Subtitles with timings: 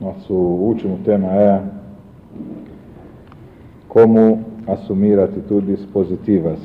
[0.00, 1.60] Nosso último tema é
[3.88, 6.60] como assumir atitudes positivas.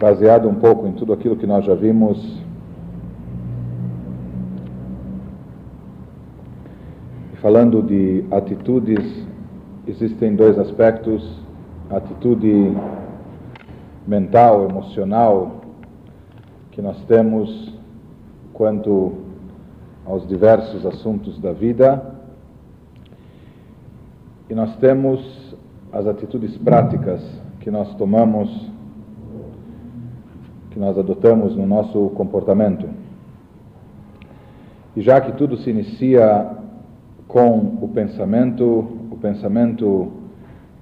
[0.00, 2.42] Baseado um pouco em tudo aquilo que nós já vimos,
[7.40, 9.24] falando de atitudes,
[9.86, 11.40] existem dois aspectos:
[11.88, 12.76] atitude
[14.08, 15.63] mental, emocional,
[16.74, 17.72] que nós temos
[18.52, 19.12] quanto
[20.04, 22.14] aos diversos assuntos da vida,
[24.50, 25.56] e nós temos
[25.92, 27.22] as atitudes práticas
[27.60, 28.50] que nós tomamos,
[30.72, 32.88] que nós adotamos no nosso comportamento.
[34.96, 36.56] E já que tudo se inicia
[37.28, 38.64] com o pensamento,
[39.12, 40.12] o pensamento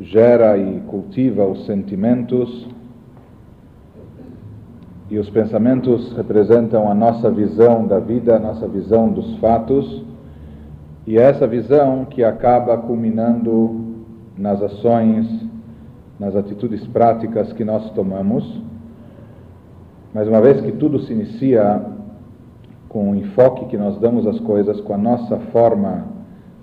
[0.00, 2.66] gera e cultiva os sentimentos,
[5.12, 10.02] e os pensamentos representam a nossa visão da vida, a nossa visão dos fatos,
[11.06, 13.94] e é essa visão que acaba culminando
[14.38, 15.26] nas ações,
[16.18, 18.62] nas atitudes práticas que nós tomamos.
[20.14, 21.82] Mas uma vez que tudo se inicia
[22.88, 26.06] com o enfoque que nós damos às coisas, com a nossa forma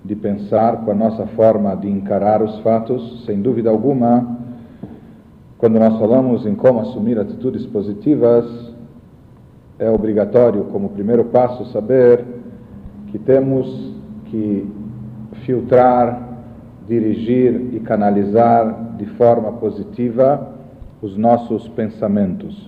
[0.04, 4.39] de pensar, com a nossa forma de encarar os fatos, sem dúvida alguma,
[5.60, 8.72] quando nós falamos em como assumir atitudes positivas,
[9.78, 12.24] é obrigatório, como primeiro passo, saber
[13.08, 13.94] que temos
[14.24, 14.66] que
[15.44, 16.28] filtrar,
[16.88, 20.50] dirigir e canalizar de forma positiva
[21.02, 22.66] os nossos pensamentos.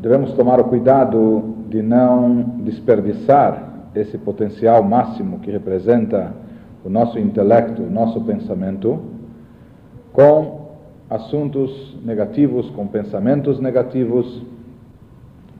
[0.00, 6.46] Devemos tomar o cuidado de não desperdiçar esse potencial máximo que representa
[6.84, 9.00] o nosso intelecto, o nosso pensamento,
[10.12, 10.68] com
[11.10, 14.42] assuntos negativos, com pensamentos negativos,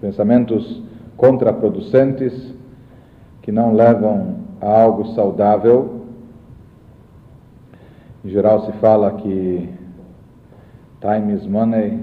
[0.01, 0.83] pensamentos
[1.17, 2.55] contraproducentes,
[3.43, 6.03] que não levam a algo saudável.
[8.25, 9.69] Em geral se fala que
[11.01, 11.99] time is money,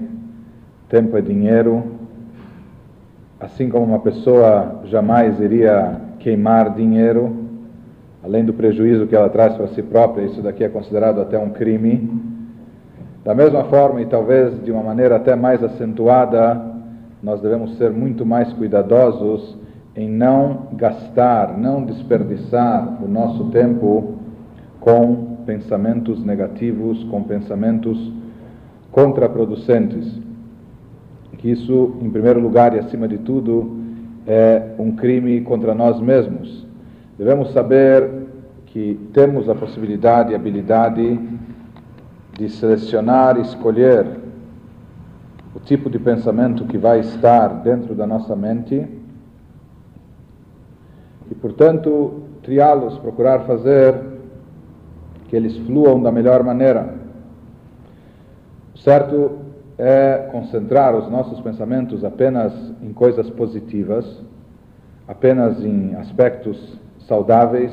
[0.88, 1.84] tempo é dinheiro.
[3.38, 7.45] Assim como uma pessoa jamais iria queimar dinheiro,
[8.26, 11.50] além do prejuízo que ela traz para si própria, isso daqui é considerado até um
[11.50, 12.10] crime.
[13.24, 16.60] Da mesma forma, e talvez de uma maneira até mais acentuada,
[17.22, 19.56] nós devemos ser muito mais cuidadosos
[19.94, 24.16] em não gastar, não desperdiçar o nosso tempo
[24.80, 28.12] com pensamentos negativos, com pensamentos
[28.90, 30.20] contraproducentes.
[31.38, 33.82] Que isso, em primeiro lugar e acima de tudo,
[34.26, 36.65] é um crime contra nós mesmos.
[37.18, 38.26] Devemos saber
[38.66, 41.18] que temos a possibilidade e habilidade
[42.36, 44.06] de selecionar e escolher
[45.54, 48.86] o tipo de pensamento que vai estar dentro da nossa mente
[51.30, 53.98] e, portanto, triá-los, procurar fazer
[55.28, 56.94] que eles fluam da melhor maneira.
[58.74, 59.38] O certo
[59.78, 62.52] é concentrar os nossos pensamentos apenas
[62.82, 64.22] em coisas positivas,
[65.08, 67.72] apenas em aspectos saudáveis,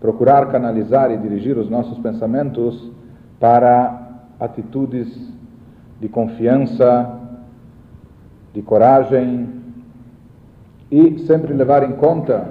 [0.00, 2.90] procurar canalizar e dirigir os nossos pensamentos
[3.40, 5.08] para atitudes
[6.00, 7.18] de confiança,
[8.54, 9.48] de coragem
[10.90, 12.48] e sempre levar em conta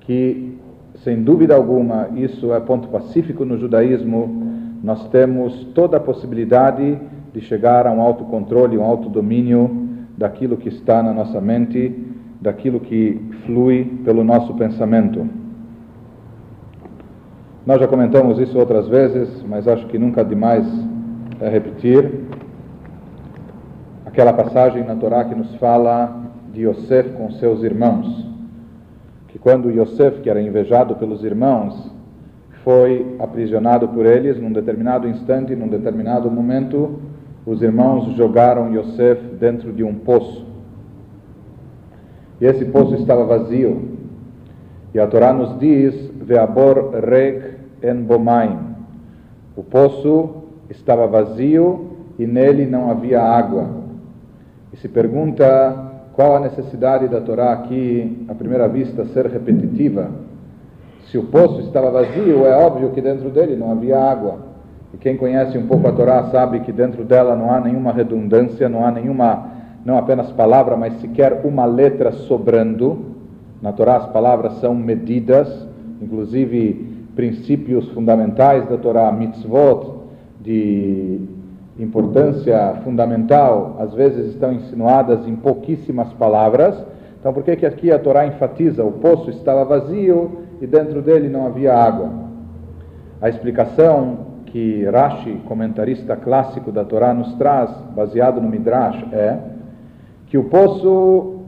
[0.00, 0.58] que,
[1.04, 6.98] sem dúvida alguma, isso é ponto pacífico no judaísmo, nós temos toda a possibilidade
[7.32, 9.88] de chegar a um autocontrole, um autodomínio
[10.18, 12.09] daquilo que está na nossa mente
[12.40, 15.26] daquilo que flui pelo nosso pensamento.
[17.66, 20.66] Nós já comentamos isso outras vezes, mas acho que nunca demais
[21.40, 22.24] é repetir.
[24.06, 26.20] Aquela passagem na Torá que nos fala
[26.52, 28.26] de Yosef com seus irmãos.
[29.28, 31.92] Que quando Yosef, que era invejado pelos irmãos,
[32.64, 36.98] foi aprisionado por eles, num determinado instante, num determinado momento,
[37.46, 40.49] os irmãos jogaram Yosef dentro de um poço.
[42.40, 43.90] E esse poço estava vazio.
[44.94, 48.58] E a Torá nos diz: Veabor rek en bomaim.
[49.56, 50.30] O poço
[50.70, 53.66] estava vazio e nele não havia água.
[54.72, 60.10] E se pergunta qual a necessidade da Torá aqui, à primeira vista, ser repetitiva.
[61.10, 64.38] Se o poço estava vazio, é óbvio que dentro dele não havia água.
[64.94, 68.68] E quem conhece um pouco a Torá sabe que dentro dela não há nenhuma redundância,
[68.68, 73.06] não há nenhuma não apenas palavra, mas sequer uma letra sobrando.
[73.62, 75.66] Na Torá as palavras são medidas,
[76.00, 80.00] inclusive princípios fundamentais da Torá, mitzvot,
[80.40, 81.20] de
[81.78, 86.74] importância fundamental, às vezes estão insinuadas em pouquíssimas palavras.
[87.18, 88.84] Então, por que, que aqui a Torá enfatiza?
[88.84, 92.10] O poço estava vazio e dentro dele não havia água.
[93.20, 99.38] A explicação que Rashi, comentarista clássico da Torá, nos traz, baseado no Midrash, é
[100.30, 101.40] que o poço,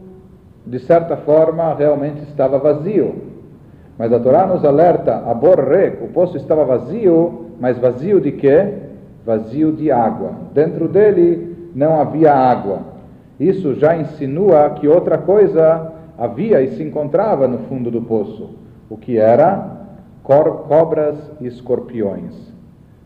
[0.66, 3.14] de certa forma, realmente estava vazio.
[3.96, 8.74] Mas a Torá nos alerta, a Borrek, o poço estava vazio, mas vazio de quê?
[9.24, 10.32] Vazio de água.
[10.52, 12.80] Dentro dele não havia água.
[13.38, 18.50] Isso já insinua que outra coisa havia e se encontrava no fundo do poço.
[18.90, 19.80] O que era?
[20.24, 22.34] Cobras e escorpiões.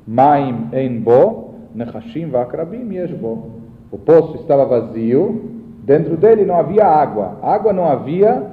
[0.07, 3.51] Maim ein bo, nechashim vakrabim yeshbo.
[3.91, 5.56] O poço estava vazio,
[5.87, 7.39] dentro dele não havia água.
[7.43, 8.45] Água não havia,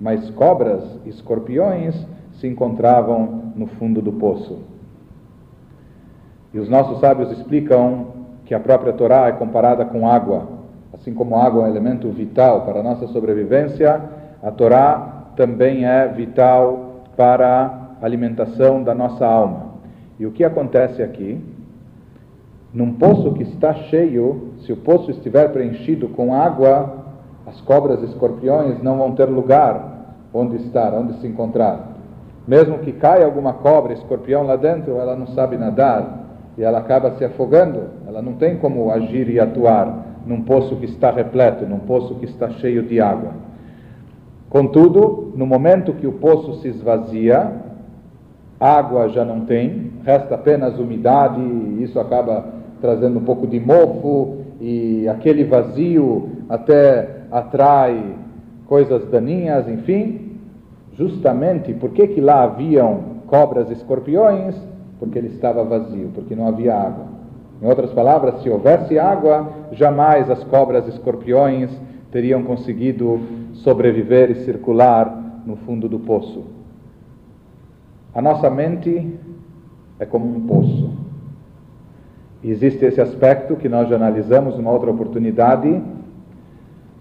[0.00, 1.94] mas cobras escorpiões
[2.40, 4.60] se encontravam no fundo do poço.
[6.54, 8.06] E os nossos sábios explicam
[8.46, 10.48] que a própria Torá é comparada com água.
[10.94, 14.00] Assim como água é um elemento vital para a nossa sobrevivência,
[14.42, 19.74] a Torá também é vital para a alimentação da nossa alma.
[20.18, 21.40] E o que acontece aqui?
[22.72, 26.98] Num poço que está cheio, se o poço estiver preenchido com água,
[27.46, 31.88] as cobras e escorpiões não vão ter lugar onde estar, onde se encontrar.
[32.46, 36.26] Mesmo que caia alguma cobra, escorpião lá dentro, ela não sabe nadar
[36.56, 37.88] e ela acaba se afogando.
[38.06, 42.26] Ela não tem como agir e atuar num poço que está repleto, num poço que
[42.26, 43.32] está cheio de água.
[44.48, 47.52] Contudo, no momento que o poço se esvazia,
[48.58, 54.38] água já não tem, resta apenas umidade, e isso acaba trazendo um pouco de mofo,
[54.60, 58.16] e aquele vazio até atrai
[58.66, 60.38] coisas daninhas, enfim.
[60.96, 64.54] Justamente por que, que lá haviam cobras e escorpiões?
[64.98, 67.06] Porque ele estava vazio, porque não havia água.
[67.62, 71.70] Em outras palavras, se houvesse água, jamais as cobras e escorpiões
[72.10, 73.20] teriam conseguido
[73.54, 76.44] sobreviver e circular no fundo do poço.
[78.14, 79.14] A nossa mente
[79.98, 80.90] é como um poço.
[82.42, 85.82] Existe esse aspecto que nós já analisamos numa outra oportunidade,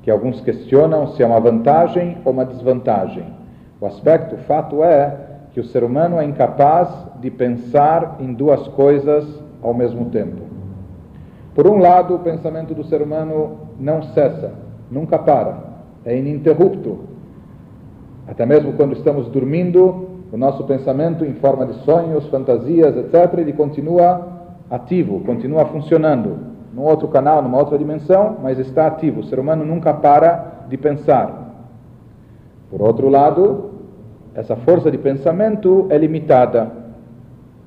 [0.01, 3.24] que alguns questionam se é uma vantagem ou uma desvantagem.
[3.80, 5.15] O aspecto, o fato é
[5.53, 6.89] que o ser humano é incapaz
[7.21, 9.25] de pensar em duas coisas
[9.63, 10.41] ao mesmo tempo.
[11.56, 14.53] Por um lado, o pensamento do ser humano não cessa,
[14.91, 15.57] nunca para,
[16.06, 17.00] é ininterrupto.
[18.27, 23.53] Até mesmo quando estamos dormindo, o nosso pensamento em forma de sonhos, fantasias, etc., ele
[23.53, 24.38] continua
[24.69, 26.38] ativo, continua funcionando
[26.74, 29.21] num outro canal, numa outra dimensão, mas está ativo.
[29.21, 31.56] O ser humano nunca para de pensar.
[32.69, 33.71] Por outro lado,
[34.36, 36.71] essa força de pensamento é limitada.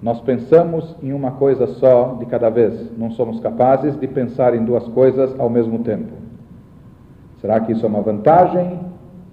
[0.00, 2.96] Nós pensamos em uma coisa só de cada vez.
[2.96, 6.12] Não somos capazes de pensar em duas coisas ao mesmo tempo.
[7.40, 8.80] Será que isso é uma vantagem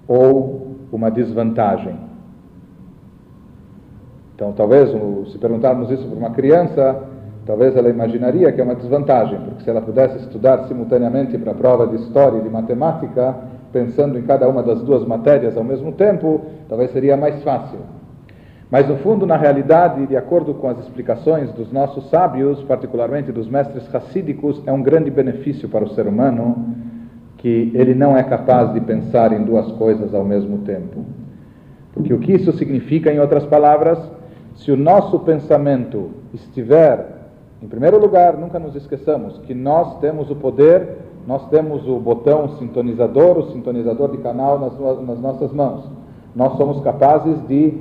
[0.06, 1.96] ou uma desvantagem?
[4.34, 4.90] Então, talvez,
[5.30, 7.04] se perguntarmos isso para uma criança,
[7.46, 11.54] talvez ela imaginaria que é uma desvantagem, porque se ela pudesse estudar simultaneamente para a
[11.54, 13.34] prova de história e de matemática,
[13.72, 17.78] pensando em cada uma das duas matérias ao mesmo tempo, talvez seria mais fácil.
[18.70, 23.48] Mas, no fundo, na realidade, de acordo com as explicações dos nossos sábios, particularmente dos
[23.48, 26.76] mestres racídicos, é um grande benefício para o ser humano
[27.36, 31.04] que ele não é capaz de pensar em duas coisas ao mesmo tempo.
[31.92, 33.98] Porque o que isso significa, em outras palavras,
[34.54, 37.19] se o nosso pensamento estiver,
[37.62, 42.56] em primeiro lugar, nunca nos esqueçamos que nós temos o poder, nós temos o botão
[42.58, 45.84] sintonizador, o sintonizador de canal nas, nas nossas mãos.
[46.34, 47.74] Nós somos capazes de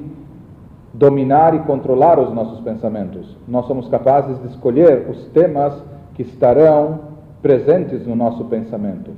[0.94, 3.38] dominar e controlar os nossos pensamentos.
[3.48, 5.74] Nós somos capazes de escolher os temas
[6.14, 7.00] que estarão
[7.42, 9.12] presentes no nosso pensamento.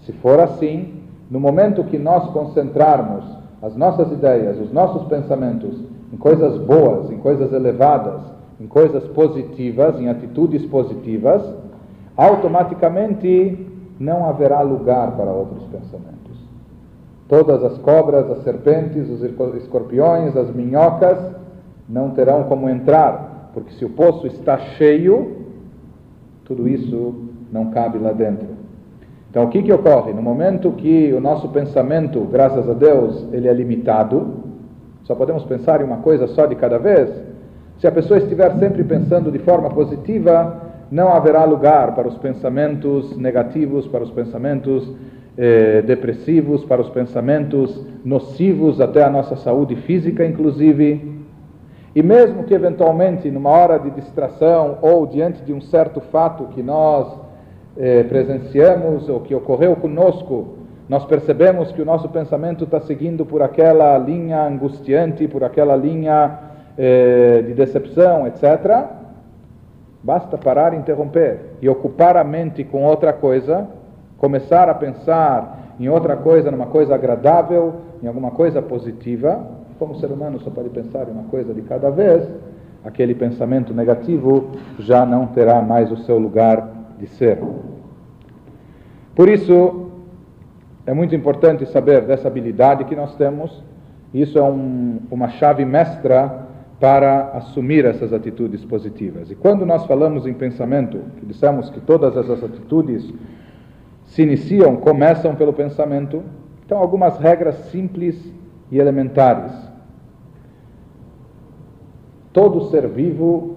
[0.00, 3.24] Se for assim, no momento que nós concentrarmos
[3.60, 5.78] as nossas ideias, os nossos pensamentos
[6.10, 11.42] em coisas boas, em coisas elevadas, em coisas positivas, em atitudes positivas,
[12.16, 13.66] automaticamente
[13.98, 16.18] não haverá lugar para outros pensamentos.
[17.28, 19.22] Todas as cobras, as serpentes, os
[19.62, 21.18] escorpiões, as minhocas
[21.88, 25.46] não terão como entrar, porque se o poço está cheio,
[26.44, 27.14] tudo isso
[27.52, 28.48] não cabe lá dentro.
[29.30, 30.12] Então, o que, que ocorre?
[30.12, 34.48] No momento que o nosso pensamento, graças a Deus, ele é limitado,
[35.04, 37.10] só podemos pensar em uma coisa só de cada vez?
[37.78, 43.16] Se a pessoa estiver sempre pensando de forma positiva, não haverá lugar para os pensamentos
[43.16, 44.92] negativos, para os pensamentos
[45.36, 51.22] eh, depressivos, para os pensamentos nocivos até a nossa saúde física, inclusive.
[51.94, 56.64] E mesmo que eventualmente, numa hora de distração ou diante de um certo fato que
[56.64, 57.06] nós
[57.76, 60.56] eh, presenciamos ou que ocorreu conosco,
[60.88, 66.47] nós percebemos que o nosso pensamento está seguindo por aquela linha angustiante, por aquela linha
[66.80, 68.86] eh, de decepção, etc.
[70.00, 73.66] Basta parar, interromper e ocupar a mente com outra coisa,
[74.16, 79.44] começar a pensar em outra coisa, numa coisa agradável, em alguma coisa positiva.
[79.76, 82.28] Como o ser humano só pode pensar em uma coisa de cada vez,
[82.84, 87.38] aquele pensamento negativo já não terá mais o seu lugar de ser.
[89.16, 89.90] Por isso,
[90.86, 93.64] é muito importante saber dessa habilidade que nós temos.
[94.14, 96.46] Isso é um, uma chave mestra
[96.80, 99.30] para assumir essas atitudes positivas.
[99.30, 103.12] E quando nós falamos em pensamento, que dissemos que todas essas atitudes
[104.06, 106.22] se iniciam, começam pelo pensamento,
[106.64, 108.16] então algumas regras simples
[108.70, 109.52] e elementares.
[112.32, 113.56] Todo ser vivo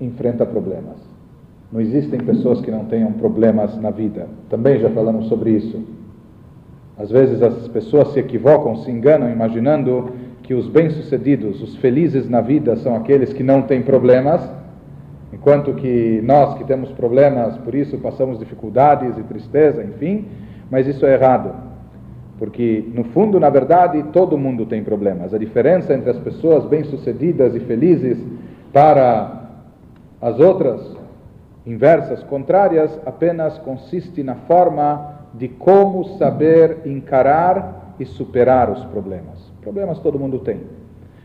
[0.00, 0.96] enfrenta problemas.
[1.70, 4.28] Não existem pessoas que não tenham problemas na vida.
[4.48, 5.84] Também já falamos sobre isso.
[6.96, 10.10] Às vezes as pessoas se equivocam, se enganam, imaginando
[10.46, 14.40] que os bem-sucedidos, os felizes na vida, são aqueles que não têm problemas,
[15.32, 20.24] enquanto que nós que temos problemas, por isso passamos dificuldades e tristeza, enfim,
[20.70, 21.52] mas isso é errado.
[22.38, 25.34] Porque, no fundo, na verdade, todo mundo tem problemas.
[25.34, 28.16] A diferença entre as pessoas bem-sucedidas e felizes
[28.72, 29.48] para
[30.22, 30.80] as outras
[31.66, 39.55] inversas, contrárias, apenas consiste na forma de como saber encarar e superar os problemas.
[39.66, 40.60] Problemas todo mundo tem.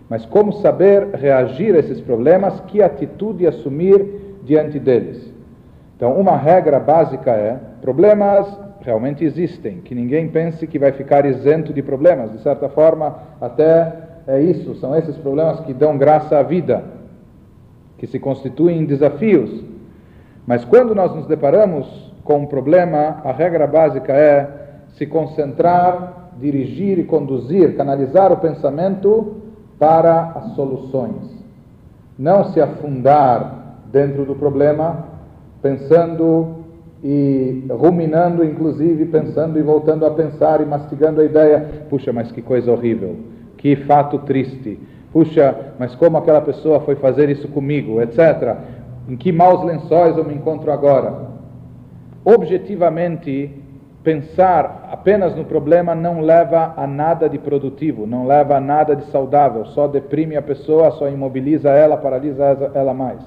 [0.10, 5.31] Mas como saber reagir a esses problemas, que atitude assumir diante deles.
[5.95, 8.48] Então, uma regra básica é: problemas
[8.81, 12.31] realmente existem, que ninguém pense que vai ficar isento de problemas.
[12.31, 13.93] De certa forma, até
[14.25, 16.83] é isso, são esses problemas que dão graça à vida,
[18.00, 19.63] que se constituem desafios.
[20.48, 24.50] Mas quando nós nos deparamos com um problema, a regra básica é
[24.93, 29.36] se concentrar, dirigir e conduzir, canalizar o pensamento
[29.79, 31.39] para as soluções.
[32.17, 35.05] Não se afundar dentro do problema,
[35.62, 36.55] pensando
[37.03, 42.41] e ruminando, inclusive pensando e voltando a pensar e mastigando a ideia: puxa, mas que
[42.41, 43.15] coisa horrível,
[43.57, 44.79] que fato triste,
[45.13, 48.57] puxa, mas como aquela pessoa foi fazer isso comigo, etc.
[49.07, 51.31] Em que maus lençóis eu me encontro agora?
[52.24, 53.50] objetivamente,
[54.03, 59.05] pensar apenas no problema não leva a nada de produtivo, não leva a nada de
[59.05, 63.22] saudável, só deprime a pessoa, só imobiliza ela, paralisa ela mais.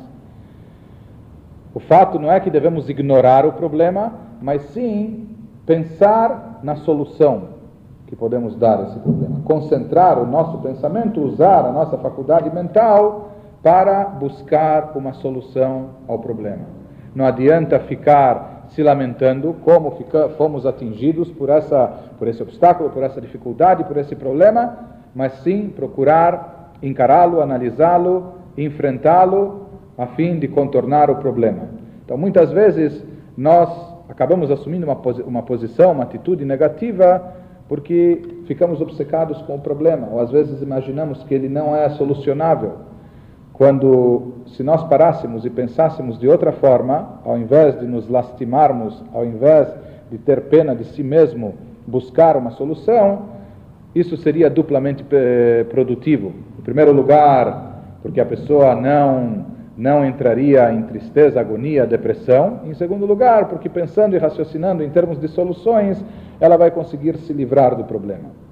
[1.73, 5.29] O fato não é que devemos ignorar o problema, mas sim
[5.67, 7.55] pensar na solução
[8.07, 9.41] que podemos dar a esse problema.
[9.45, 16.65] Concentrar o nosso pensamento, usar a nossa faculdade mental para buscar uma solução ao problema.
[17.15, 21.87] Não adianta ficar se lamentando como fica, fomos atingidos por, essa,
[22.19, 24.79] por esse obstáculo, por essa dificuldade, por esse problema,
[25.15, 31.69] mas sim procurar encará-lo, analisá-lo, enfrentá-lo, a fim de contornar o problema.
[32.05, 33.05] Então, muitas vezes,
[33.37, 33.71] nós
[34.09, 37.33] acabamos assumindo uma, uma posição, uma atitude negativa,
[37.69, 42.73] porque ficamos obcecados com o problema, ou às vezes imaginamos que ele não é solucionável.
[43.55, 49.25] Quando, se nós parássemos e pensássemos de outra forma, ao invés de nos lastimarmos, ao
[49.25, 49.69] invés
[50.11, 51.55] de ter pena de si mesmo,
[51.87, 53.27] buscar uma solução,
[53.95, 56.33] isso seria duplamente eh, produtivo.
[56.59, 62.61] Em primeiro lugar, porque a pessoa não não entraria em tristeza, agonia, depressão.
[62.65, 66.03] Em segundo lugar, porque pensando e raciocinando em termos de soluções,
[66.41, 68.44] ela vai conseguir se livrar do problema.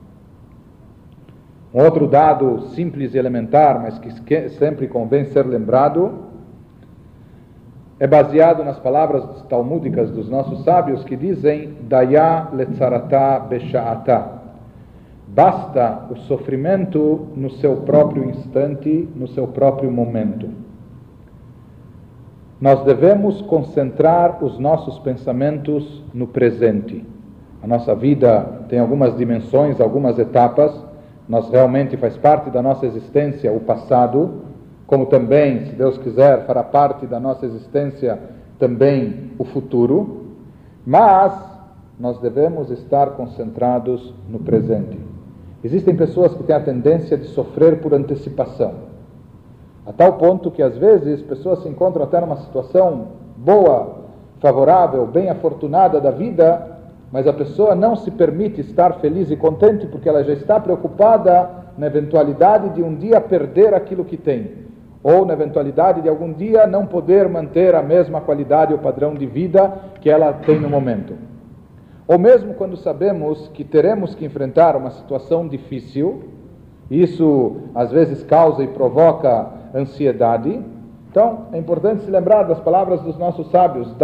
[1.75, 6.33] Um outro dado simples e elementar, mas que sempre convém ser lembrado,
[7.99, 14.43] é baseado nas palavras talmúdicas dos nossos sábios que dizem Daya letzarata besha'ata.
[15.29, 20.51] Basta o sofrimento no seu próprio instante, no seu próprio momento.
[22.61, 27.03] Nós devemos concentrar os nossos pensamentos no presente.
[27.63, 30.92] A nossa vida tem algumas dimensões, algumas etapas
[31.33, 34.43] nós realmente faz parte da nossa existência o passado,
[34.87, 38.21] como também, se Deus quiser, fará parte da nossa existência
[38.59, 40.27] também o futuro,
[40.85, 41.33] mas
[41.99, 44.99] nós devemos estar concentrados no presente.
[45.65, 48.75] Existem pessoas que têm a tendência de sofrer por antecipação,
[49.87, 53.07] a tal ponto que às vezes pessoas se encontram até numa situação
[53.39, 54.03] boa,
[54.39, 56.82] favorável, bem afortunada da vida,
[57.13, 61.51] mas a pessoa não se permite estar feliz e contente porque ela já está preocupada
[61.77, 64.51] na eventualidade de um dia perder aquilo que tem,
[65.03, 69.27] ou na eventualidade de algum dia não poder manter a mesma qualidade ou padrão de
[69.27, 71.15] vida que ela tem no momento.
[72.09, 76.23] Ou mesmo quando sabemos que teremos que enfrentar uma situação difícil,
[76.91, 80.61] isso às vezes causa e provoca ansiedade.
[81.13, 83.95] Então, é importante se lembrar das palavras dos nossos sábios,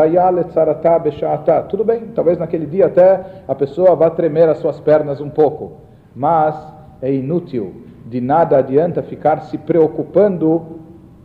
[1.70, 5.78] Tudo bem, talvez naquele dia até a pessoa vá tremer as suas pernas um pouco,
[6.14, 6.54] mas
[7.00, 7.72] é inútil,
[8.04, 10.80] de nada adianta ficar se preocupando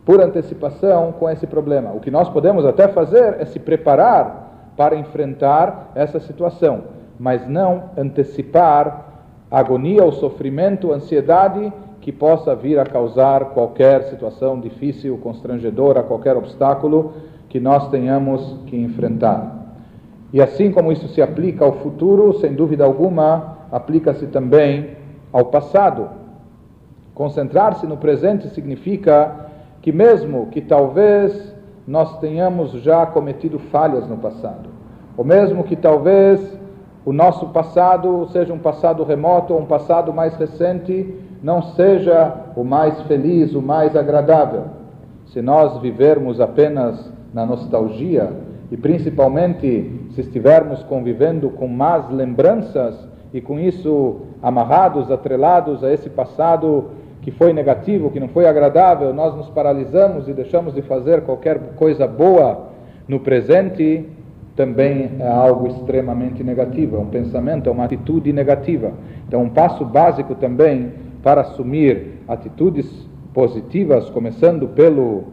[0.06, 1.92] por antecipação com esse problema.
[1.92, 6.84] O que nós podemos até fazer é se preparar para enfrentar essa situação,
[7.20, 9.04] mas não antecipar
[9.50, 11.70] agonia ou sofrimento, ansiedade
[12.04, 17.14] que possa vir a causar qualquer situação difícil, constrangedora, qualquer obstáculo
[17.48, 19.78] que nós tenhamos que enfrentar.
[20.30, 24.98] E assim como isso se aplica ao futuro, sem dúvida alguma, aplica-se também
[25.32, 26.10] ao passado.
[27.14, 29.48] Concentrar-se no presente significa
[29.80, 31.56] que, mesmo que talvez
[31.88, 34.68] nós tenhamos já cometido falhas no passado,
[35.16, 36.38] ou mesmo que talvez
[37.02, 42.64] o nosso passado seja um passado remoto ou um passado mais recente, não seja o
[42.64, 44.62] mais feliz, o mais agradável.
[45.26, 48.30] Se nós vivermos apenas na nostalgia
[48.72, 52.96] e principalmente se estivermos convivendo com más lembranças
[53.30, 56.86] e com isso amarrados, atrelados a esse passado
[57.20, 61.58] que foi negativo, que não foi agradável, nós nos paralisamos e deixamos de fazer qualquer
[61.76, 62.68] coisa boa
[63.06, 64.08] no presente,
[64.56, 68.92] também é algo extremamente negativo, é um pensamento, é uma atitude negativa.
[69.28, 72.86] Então, um passo básico também para assumir atitudes
[73.32, 75.24] positivas, começando pelo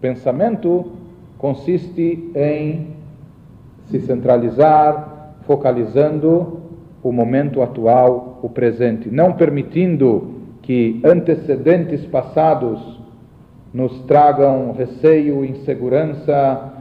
[0.00, 0.92] pensamento,
[1.36, 2.94] consiste em
[3.90, 6.60] se centralizar, focalizando
[7.02, 13.00] o momento atual, o presente, não permitindo que antecedentes passados
[13.74, 16.72] nos tragam receio, insegurança,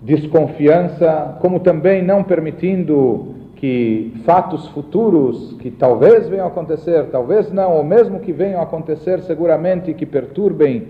[0.00, 3.31] desconfiança, como também não permitindo
[3.62, 8.64] que fatos futuros que talvez venham a acontecer, talvez não, ou mesmo que venham a
[8.64, 10.88] acontecer seguramente que perturbem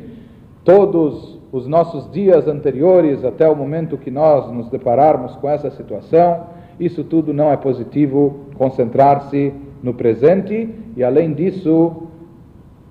[0.64, 6.46] todos os nossos dias anteriores até o momento que nós nos depararmos com essa situação,
[6.80, 12.04] isso tudo não é positivo, concentrar-se no presente e, além disso,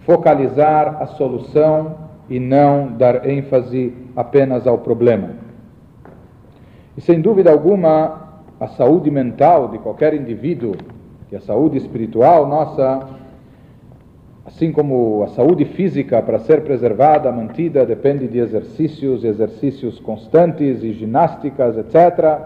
[0.01, 1.95] focalizar a solução
[2.29, 5.29] e não dar ênfase apenas ao problema.
[6.95, 8.20] E sem dúvida alguma,
[8.61, 10.75] a saúde mental de qualquer indivíduo
[11.31, 13.07] e a saúde espiritual nossa,
[14.45, 20.93] assim como a saúde física para ser preservada, mantida, depende de exercícios, exercícios constantes e
[20.93, 22.39] ginásticas, etc.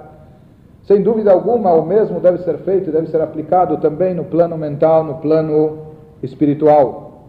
[0.84, 4.58] Sem dúvida alguma, o mesmo deve ser feito e deve ser aplicado também no plano
[4.58, 5.80] mental, no plano
[6.24, 7.26] espiritual.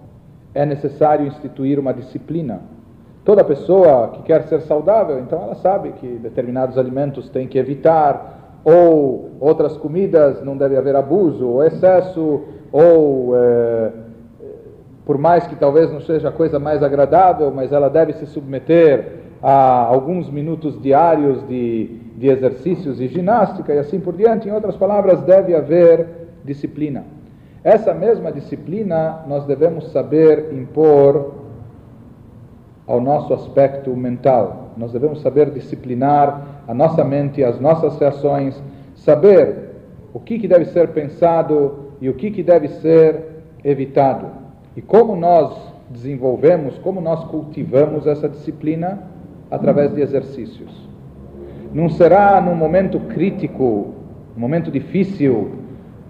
[0.54, 2.60] É necessário instituir uma disciplina
[3.26, 8.45] Toda pessoa que quer ser saudável, então ela sabe que determinados alimentos tem que evitar,
[8.66, 13.92] ou outras comidas não deve haver abuso, ou excesso, ou é,
[15.04, 19.20] por mais que talvez não seja a coisa mais agradável, mas ela deve se submeter
[19.40, 24.48] a alguns minutos diários de, de exercícios e ginástica e assim por diante.
[24.48, 26.08] Em outras palavras, deve haver
[26.44, 27.04] disciplina.
[27.62, 31.34] Essa mesma disciplina nós devemos saber impor
[32.84, 34.65] ao nosso aspecto mental.
[34.76, 38.60] Nós devemos saber disciplinar a nossa mente, as nossas reações,
[38.94, 39.70] saber
[40.12, 43.22] o que, que deve ser pensado e o que, que deve ser
[43.64, 44.26] evitado.
[44.76, 45.56] E como nós
[45.88, 49.02] desenvolvemos, como nós cultivamos essa disciplina?
[49.50, 50.88] Através de exercícios.
[51.72, 53.94] Não será num momento crítico,
[54.36, 55.52] um momento difícil,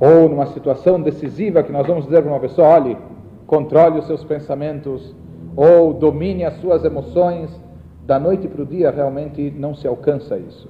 [0.00, 2.96] ou numa situação decisiva que nós vamos dizer para uma pessoa: olhe,
[3.46, 5.14] controle os seus pensamentos,
[5.54, 7.50] ou domine as suas emoções,
[8.06, 10.68] da noite para o dia realmente não se alcança isso.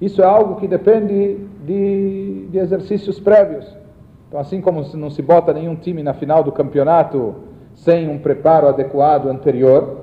[0.00, 3.66] Isso é algo que depende de, de exercícios prévios.
[4.28, 7.34] Então, assim como não se bota nenhum time na final do campeonato
[7.74, 9.98] sem um preparo adequado anterior,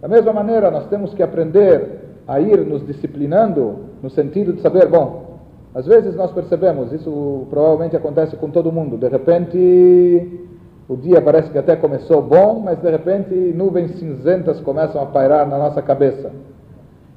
[0.00, 4.88] da mesma maneira nós temos que aprender a ir nos disciplinando no sentido de saber,
[4.88, 5.38] bom,
[5.74, 10.40] às vezes nós percebemos, isso provavelmente acontece com todo mundo, de repente
[10.88, 15.46] o dia parece que até começou bom, mas de repente nuvens cinzentas começam a pairar
[15.46, 16.30] na nossa cabeça.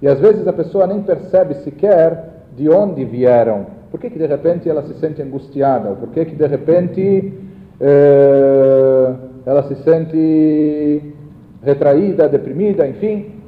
[0.02, 3.68] E às vezes a pessoa nem percebe sequer de onde vieram.
[3.92, 5.90] Por que, que de repente ela se sente angustiada?
[5.90, 7.34] Ou por que, que de repente
[7.80, 9.14] eh,
[9.46, 11.14] ela se sente
[11.62, 13.40] retraída, deprimida, enfim?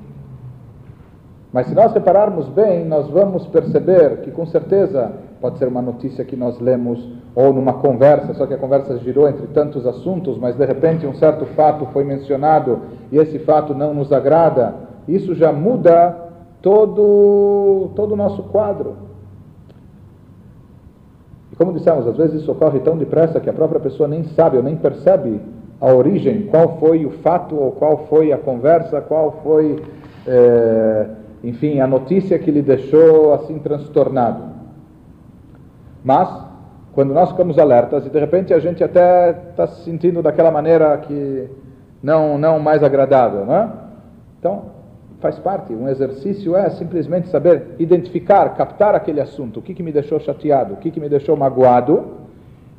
[1.52, 6.24] Mas se nós repararmos bem, nós vamos perceber que com certeza pode ser uma notícia
[6.24, 10.56] que nós lemos ou numa conversa, só que a conversa girou entre tantos assuntos, mas
[10.56, 12.80] de repente um certo fato foi mencionado
[13.12, 14.76] e esse fato não nos agrada,
[15.08, 16.16] isso já muda
[16.62, 18.96] todo, todo o nosso quadro.
[21.52, 24.58] E como dissemos, às vezes isso ocorre tão depressa que a própria pessoa nem sabe
[24.58, 25.42] ou nem percebe
[25.80, 29.84] a origem, qual foi o fato ou qual foi a conversa, qual foi,
[30.28, 31.08] é,
[31.44, 34.44] enfim, a notícia que lhe deixou assim transtornado.
[36.04, 36.51] Mas,
[36.94, 40.98] quando nós ficamos alertas e de repente a gente até está se sentindo daquela maneira
[40.98, 41.48] que
[42.04, 43.70] não, não mais agradável, não é?
[44.40, 44.64] Então,
[45.20, 45.72] faz parte.
[45.74, 50.74] Um exercício é simplesmente saber identificar, captar aquele assunto, o que, que me deixou chateado,
[50.74, 52.22] o que, que me deixou magoado,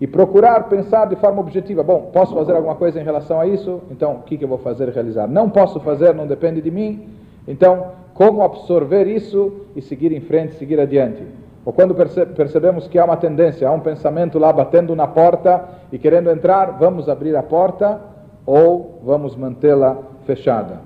[0.01, 1.83] e procurar pensar de forma objetiva.
[1.83, 3.81] Bom, posso fazer alguma coisa em relação a isso?
[3.91, 5.29] Então, o que, que eu vou fazer realizar?
[5.29, 7.09] Não posso fazer, não depende de mim.
[7.47, 11.23] Então, como absorver isso e seguir em frente, seguir adiante?
[11.65, 15.65] Ou quando perce percebemos que há uma tendência, há um pensamento lá batendo na porta
[15.93, 18.01] e querendo entrar, vamos abrir a porta
[18.45, 19.97] ou vamos mantê-la
[20.27, 20.81] fechada.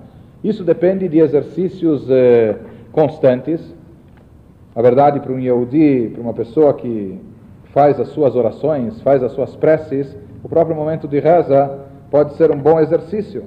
[0.45, 2.57] Isso depende de exercícios eh,
[2.93, 3.75] constantes.
[4.75, 7.19] A verdade, para um Yehudi, para uma pessoa que
[7.73, 11.79] faz as suas orações, faz as suas preces, o próprio momento de reza
[12.11, 13.45] pode ser um bom exercício.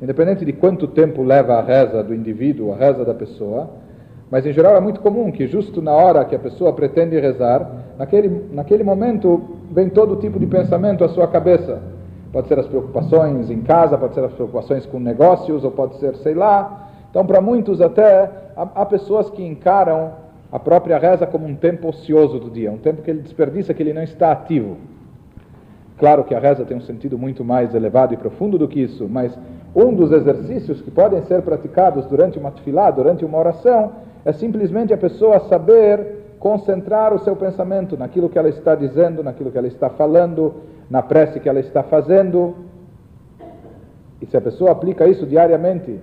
[0.00, 3.70] Independente de quanto tempo leva a reza do indivíduo, a reza da pessoa,
[4.30, 7.68] mas em geral é muito comum que justo na hora que a pessoa pretende rezar,
[7.98, 11.82] naquele, naquele momento vem todo tipo de pensamento à sua cabeça.
[12.32, 16.14] Pode ser as preocupações em casa, pode ser as preocupações com negócios, ou pode ser,
[16.16, 16.90] sei lá.
[17.10, 20.12] Então, para muitos até, há, há pessoas que encaram
[20.52, 23.82] a própria reza como um tempo ocioso do dia, um tempo que ele desperdiça, que
[23.82, 24.76] ele não está ativo.
[25.98, 29.08] Claro que a reza tem um sentido muito mais elevado e profundo do que isso,
[29.08, 29.36] mas
[29.74, 33.92] um dos exercícios que podem ser praticados durante uma tefilá, durante uma oração,
[34.24, 39.50] é simplesmente a pessoa saber concentrar o seu pensamento naquilo que ela está dizendo, naquilo
[39.50, 40.54] que ela está falando,
[40.88, 42.54] na prece que ela está fazendo.
[44.20, 46.00] E se a pessoa aplica isso diariamente,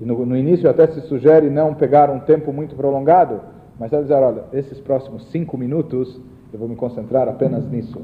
[0.00, 3.40] e no, no início até se sugere não pegar um tempo muito prolongado,
[3.78, 6.20] mas ela dizer, olha, esses próximos cinco minutos
[6.52, 8.00] eu vou me concentrar apenas nisso.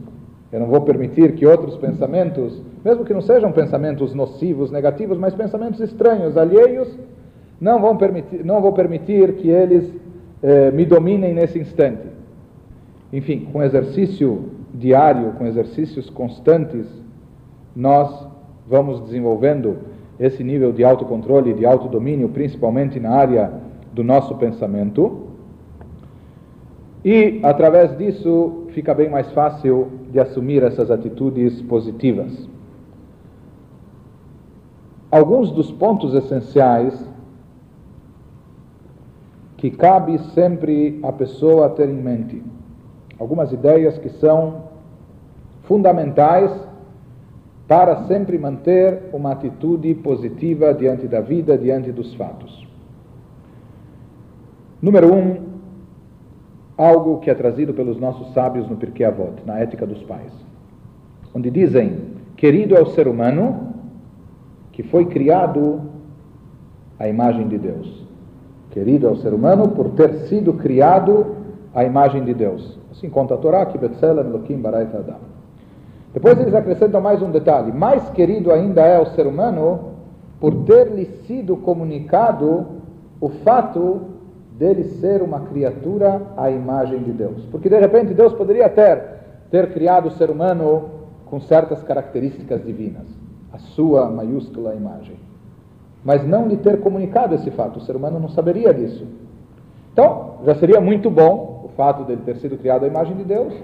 [0.53, 5.35] Eu não vou permitir que outros pensamentos, mesmo que não sejam pensamentos nocivos, negativos, mas
[5.35, 6.89] pensamentos estranhos, alheios,
[7.63, 9.89] não, vão permitir, não vou permitir que eles
[10.43, 12.09] eh, me dominem nesse instante.
[13.13, 16.89] Enfim, com exercício diário, com exercícios constantes,
[17.77, 18.27] nós
[18.69, 19.77] vamos desenvolvendo
[20.19, 23.53] esse nível de autocontrole e de autodomínio, principalmente na área
[23.93, 25.29] do nosso pensamento.
[27.05, 32.49] E, através disso, fica bem mais fácil de assumir essas atitudes positivas.
[35.13, 37.12] Alguns dos pontos essenciais
[39.63, 42.43] que cabe sempre a pessoa ter em mente.
[43.17, 44.65] Algumas ideias que são
[45.63, 46.51] fundamentais
[47.69, 52.67] para sempre manter uma atitude positiva diante da vida, diante dos fatos.
[54.83, 55.37] Número um,
[56.77, 60.33] algo que é trazido pelos nossos sábios no Pirkei Avot, na Ética dos Pais,
[61.33, 62.01] onde dizem:
[62.37, 63.75] querido é o ser humano
[64.73, 65.83] que foi criado
[66.99, 68.02] à imagem de Deus
[68.73, 71.37] querido ao ser humano por ter sido criado
[71.75, 72.79] à imagem de Deus.
[72.91, 75.21] Assim conta a Torá, que Betzelem, Elohim, Barait Adam.
[76.13, 77.71] Depois eles acrescentam mais um detalhe.
[77.71, 79.93] Mais querido ainda é o ser humano
[80.41, 82.67] por ter-lhe sido comunicado
[83.21, 84.01] o fato
[84.59, 87.45] dele ser uma criatura à imagem de Deus.
[87.51, 89.03] Porque de repente Deus poderia ter,
[89.51, 90.91] ter criado o ser humano
[91.27, 93.07] com certas características divinas,
[93.53, 95.17] a sua maiúscula imagem
[96.05, 97.79] mas não lhe ter comunicado esse fato.
[97.79, 99.07] O ser humano não saberia disso.
[99.93, 103.55] Então, já seria muito bom o fato dele ter sido criado à imagem de Deus,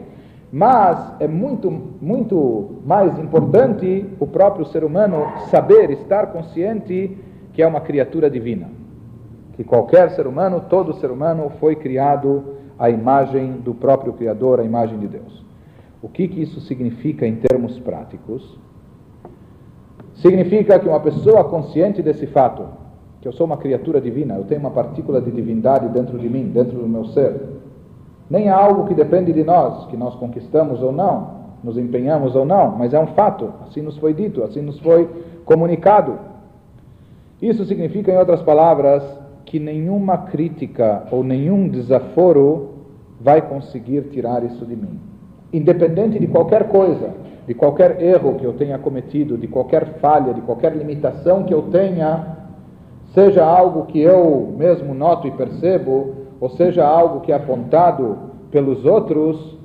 [0.53, 1.71] mas é muito,
[2.01, 7.19] muito mais importante o próprio ser humano saber, estar consciente
[7.53, 8.69] que é uma criatura divina.
[9.55, 14.65] Que qualquer ser humano, todo ser humano, foi criado à imagem do próprio Criador, à
[14.65, 15.45] imagem de Deus.
[16.01, 18.57] O que, que isso significa em termos práticos?
[20.19, 22.65] Significa que uma pessoa consciente desse fato,
[23.21, 26.49] que eu sou uma criatura divina, eu tenho uma partícula de divindade dentro de mim,
[26.49, 27.37] dentro do meu ser,
[28.29, 32.45] nem é algo que depende de nós, que nós conquistamos ou não, nos empenhamos ou
[32.45, 35.09] não, mas é um fato, assim nos foi dito, assim nos foi
[35.45, 36.19] comunicado.
[37.41, 39.05] Isso significa, em outras palavras,
[39.45, 42.71] que nenhuma crítica ou nenhum desaforo
[43.21, 44.99] vai conseguir tirar isso de mim,
[45.53, 50.43] independente de qualquer coisa de qualquer erro que eu tenha cometido, de qualquer falha, de
[50.43, 52.37] qualquer limitação que eu tenha,
[53.15, 58.19] seja algo que eu mesmo noto e percebo, ou seja algo que é apontado
[58.51, 59.57] pelos outros,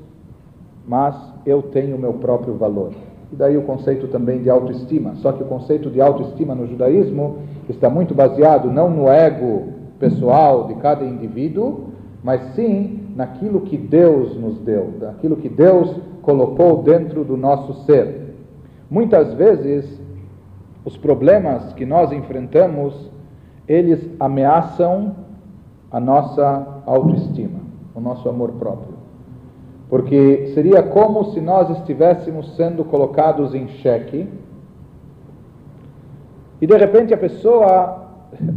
[0.88, 1.14] mas
[1.46, 2.94] eu tenho o meu próprio valor.
[3.34, 5.16] E daí o conceito também de autoestima.
[5.16, 10.68] Só que o conceito de autoestima no judaísmo está muito baseado não no ego pessoal
[10.68, 11.90] de cada indivíduo,
[12.24, 15.94] mas sim naquilo que Deus nos deu, naquilo que Deus
[16.24, 18.34] colocou dentro do nosso ser.
[18.90, 20.02] Muitas vezes,
[20.84, 23.12] os problemas que nós enfrentamos,
[23.68, 25.16] eles ameaçam
[25.92, 27.60] a nossa autoestima,
[27.94, 28.96] o nosso amor próprio.
[29.90, 34.28] Porque seria como se nós estivéssemos sendo colocados em xeque
[36.60, 38.03] e de repente a pessoa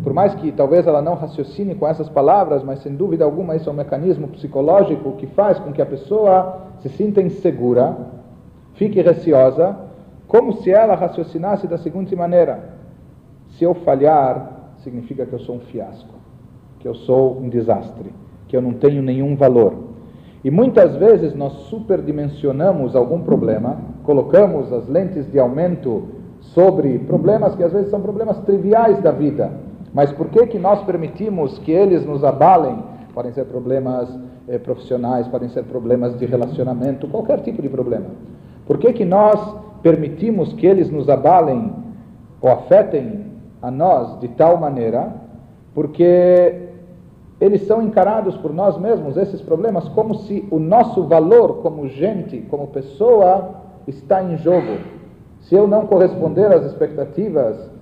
[0.02, 3.68] por mais que talvez ela não raciocine com essas palavras, mas sem dúvida alguma isso
[3.68, 7.96] é um mecanismo psicológico que faz com que a pessoa se sinta insegura,
[8.74, 9.76] fique receosa,
[10.28, 12.76] como se ela raciocinasse da seguinte maneira:
[13.50, 16.14] se eu falhar, significa que eu sou um fiasco,
[16.80, 18.12] que eu sou um desastre,
[18.48, 19.86] que eu não tenho nenhum valor.
[20.44, 26.04] E muitas vezes nós superdimensionamos algum problema, colocamos as lentes de aumento
[26.40, 29.50] sobre problemas que às vezes são problemas triviais da vida.
[29.96, 32.84] Mas por que que nós permitimos que eles nos abalem?
[33.14, 34.06] Podem ser problemas
[34.46, 38.04] eh, profissionais, podem ser problemas de relacionamento, qualquer tipo de problema.
[38.66, 39.40] Por que que nós
[39.82, 41.72] permitimos que eles nos abalem
[42.42, 43.24] ou afetem
[43.62, 45.14] a nós de tal maneira?
[45.74, 46.68] Porque
[47.40, 52.42] eles são encarados por nós mesmos, esses problemas, como se o nosso valor como gente,
[52.50, 54.76] como pessoa, está em jogo.
[55.40, 57.74] Se eu não corresponder às expectativas,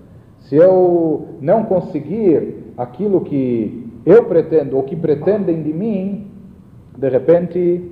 [0.45, 6.27] se eu não conseguir aquilo que eu pretendo ou que pretendem de mim,
[6.97, 7.91] de repente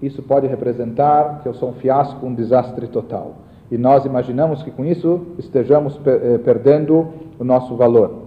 [0.00, 3.36] isso pode representar que eu sou um fiasco, um desastre total.
[3.70, 8.22] E nós imaginamos que com isso estejamos eh, perdendo o nosso valor.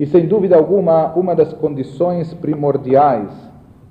[0.00, 3.30] E sem dúvida alguma, uma das condições primordiais,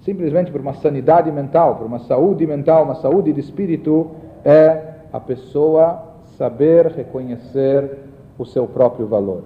[0.02, 4.12] simplesmente por uma sanidade mental, por uma saúde mental, uma saúde de espírito,
[4.44, 4.82] é
[5.13, 6.04] a pessoa
[6.38, 8.00] saber reconhecer
[8.38, 9.43] o seu próprio valor.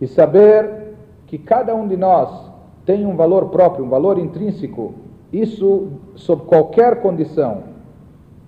[0.00, 0.94] E saber
[1.26, 2.50] que cada um de nós
[2.84, 4.94] tem um valor próprio, um valor intrínseco,
[5.32, 7.62] isso sob qualquer condição,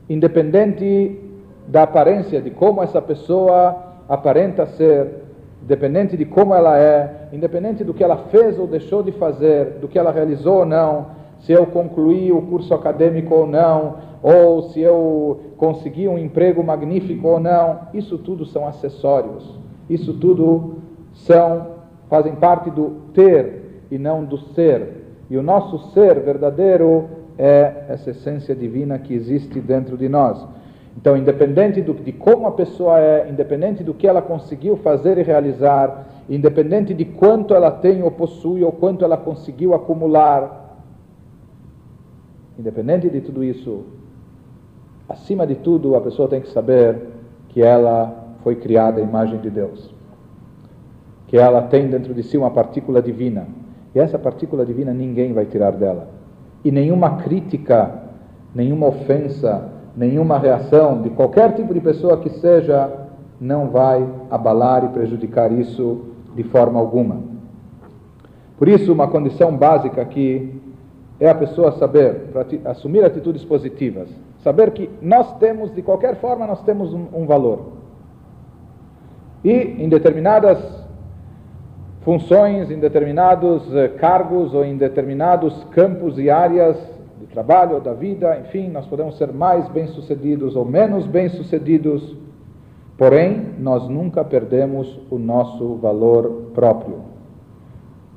[0.08, 1.20] independente
[1.68, 3.76] da aparência, de como essa pessoa
[4.08, 5.22] aparenta ser,
[5.62, 9.86] independente de como ela é, independente do que ela fez ou deixou de fazer, do
[9.86, 11.06] que ela realizou ou não,
[11.40, 17.26] se eu concluí o curso acadêmico ou não, ou se eu consegui um emprego magnífico
[17.26, 19.58] ou não, isso tudo são acessórios.
[19.90, 20.76] Isso tudo
[21.12, 21.72] são
[22.08, 25.02] fazem parte do ter e não do ser.
[25.28, 27.08] E o nosso ser verdadeiro
[27.38, 30.46] é essa essência divina que existe dentro de nós.
[30.96, 35.22] Então, independente do, de como a pessoa é, independente do que ela conseguiu fazer e
[35.22, 40.78] realizar, independente de quanto ela tem ou possui ou quanto ela conseguiu acumular,
[42.58, 43.84] independente de tudo isso,
[45.12, 47.08] acima de tudo, a pessoa tem que saber
[47.50, 49.92] que ela foi criada à imagem de Deus.
[51.26, 53.46] Que ela tem dentro de si uma partícula divina.
[53.94, 56.08] E essa partícula divina ninguém vai tirar dela.
[56.64, 58.02] E nenhuma crítica,
[58.54, 62.90] nenhuma ofensa, nenhuma reação de qualquer tipo de pessoa que seja,
[63.38, 67.18] não vai abalar e prejudicar isso de forma alguma.
[68.56, 70.58] Por isso, uma condição básica aqui
[71.20, 72.30] é a pessoa saber,
[72.64, 74.08] assumir atitudes positivas,
[74.42, 77.72] saber que nós temos, de qualquer forma, nós temos um, um valor.
[79.44, 80.58] E em determinadas
[82.02, 86.76] funções, em determinados eh, cargos ou em determinados campos e áreas
[87.20, 92.16] de trabalho ou da vida, enfim, nós podemos ser mais bem-sucedidos ou menos bem-sucedidos,
[92.98, 97.00] porém, nós nunca perdemos o nosso valor próprio.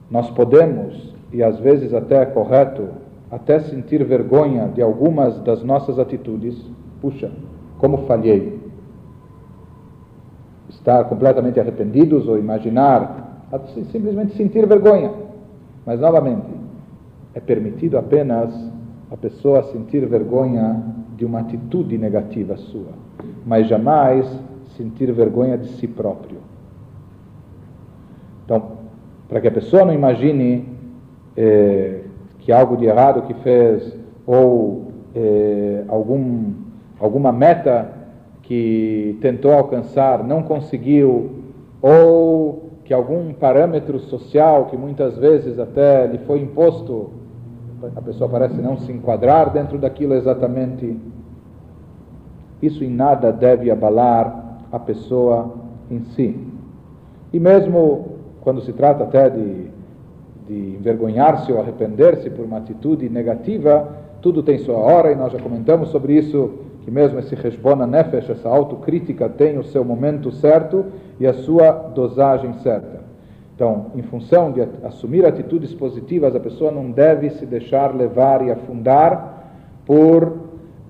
[0.09, 2.89] Nós podemos, e às vezes até é correto,
[3.31, 6.55] até sentir vergonha de algumas das nossas atitudes.
[7.01, 7.31] Puxa,
[7.77, 8.59] como falhei
[10.69, 13.43] estar completamente arrependidos ou imaginar,
[13.91, 15.11] simplesmente sentir vergonha.
[15.85, 16.47] Mas, novamente,
[17.33, 18.53] é permitido apenas
[19.11, 20.83] a pessoa sentir vergonha
[21.15, 22.91] de uma atitude negativa sua,
[23.45, 24.27] mas jamais
[24.75, 26.39] sentir vergonha de si próprio.
[28.43, 28.71] Então,
[29.29, 30.67] para que a pessoa não imagine
[31.37, 32.04] eh,
[32.45, 36.53] que algo de errado que fez ou eh, algum,
[36.99, 37.91] alguma meta
[38.43, 41.31] que tentou alcançar não conseguiu,
[41.81, 47.09] ou que algum parâmetro social que muitas vezes até lhe foi imposto,
[47.95, 50.95] a pessoa parece não se enquadrar dentro daquilo exatamente.
[52.61, 55.51] Isso em nada deve abalar a pessoa
[55.89, 56.39] em si.
[57.33, 58.05] E mesmo
[58.41, 59.71] quando se trata até de,
[60.47, 63.87] de envergonhar-se ou arrepender-se por uma atitude negativa,
[64.21, 66.51] tudo tem sua hora e nós já comentamos sobre isso,
[66.83, 70.85] que mesmo esse Heshbona Nefesh, essa autocrítica, tem o seu momento certo
[71.19, 73.03] e a sua dosagem certa.
[73.55, 78.51] Então, em função de assumir atitudes positivas, a pessoa não deve se deixar levar e
[78.51, 79.53] afundar
[79.85, 80.39] por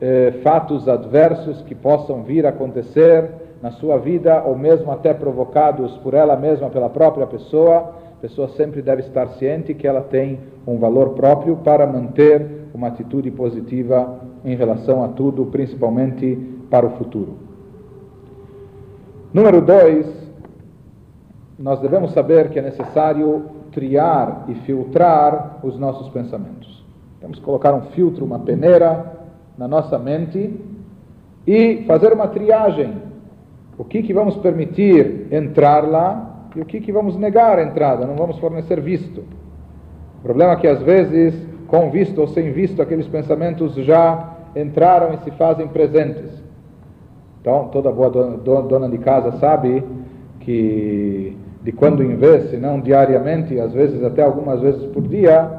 [0.02, 3.30] eh, fatos adversos que possam vir a acontecer
[3.62, 7.94] na sua vida ou mesmo até provocados por ela mesma, pela própria pessoa.
[8.18, 12.88] A pessoa sempre deve estar ciente que ela tem um valor próprio para manter uma
[12.88, 16.36] atitude positiva em relação a tudo, principalmente
[16.70, 17.38] para o futuro.
[19.34, 20.08] Número dois,
[21.60, 26.86] nós devemos saber que é necessário triar e filtrar os nossos pensamentos.
[27.20, 29.14] Temos que colocar um filtro, uma peneira
[29.58, 30.58] na nossa mente
[31.46, 32.94] e fazer uma triagem.
[33.78, 38.06] O que, que vamos permitir entrar lá e o que, que vamos negar a entrada,
[38.06, 39.24] não vamos fornecer visto.
[40.20, 41.36] O problema é que às vezes,
[41.68, 46.44] com visto ou sem visto, aqueles pensamentos já entraram e se fazem presentes.
[47.42, 48.10] Então, toda boa
[48.64, 49.84] dona de casa sabe
[50.40, 55.52] que de quando em vez, se não diariamente, às vezes até algumas vezes por dia,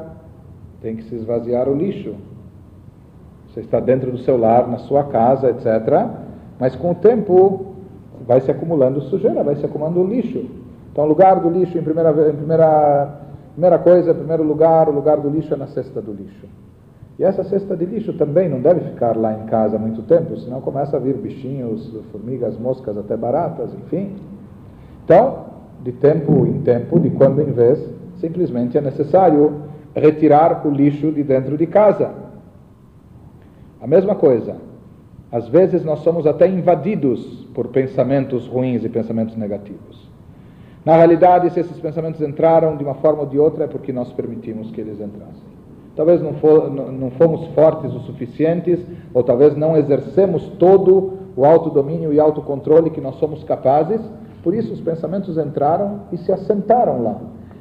[0.81, 2.15] tem que se esvaziar o lixo.
[3.47, 5.65] Você está dentro do seu lar, na sua casa, etc.
[6.59, 7.73] Mas com o tempo
[8.25, 10.45] vai se acumulando sujeira, vai se acumulando lixo.
[10.97, 13.19] Então, lugar do lixo, em primeira, em primeira,
[13.51, 16.47] primeira coisa, em primeiro lugar, o lugar do lixo é na cesta do lixo.
[17.19, 20.59] E essa cesta de lixo também não deve ficar lá em casa muito tempo, senão
[20.59, 24.15] começa a vir bichinhos, formigas, moscas, até baratas, enfim.
[25.05, 25.45] Então,
[25.83, 27.79] de tempo em tempo, de quando em vez,
[28.19, 29.53] simplesmente é necessário
[29.93, 32.09] retirar o lixo de dentro de casa.
[33.79, 34.55] A mesma coisa,
[35.31, 40.06] às vezes nós somos até invadidos por pensamentos ruins e pensamentos negativos.
[40.87, 44.13] Na realidade, se esses pensamentos entraram de uma forma ou de outra, é porque nós
[44.13, 45.43] permitimos que eles entrassem.
[45.97, 48.79] Talvez não, for, não fomos fortes o suficientes,
[49.13, 53.99] ou talvez não exercemos todo o autodomínio e autocontrole que nós somos capazes,
[54.41, 57.17] por isso os pensamentos entraram e se assentaram lá.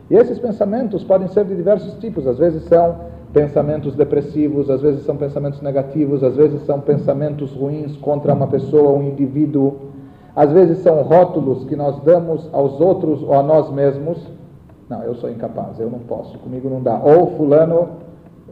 [0.08, 2.94] E esses pensamentos podem ser de diversos tipos, às vezes são
[3.32, 8.92] pensamentos depressivos, às vezes são pensamentos negativos, às vezes são pensamentos ruins contra uma pessoa
[8.92, 9.95] um indivíduo,
[10.36, 14.18] às vezes são rótulos que nós damos aos outros ou a nós mesmos.
[14.88, 17.00] Não, eu sou incapaz, eu não posso, comigo não dá.
[17.02, 17.88] Ou fulano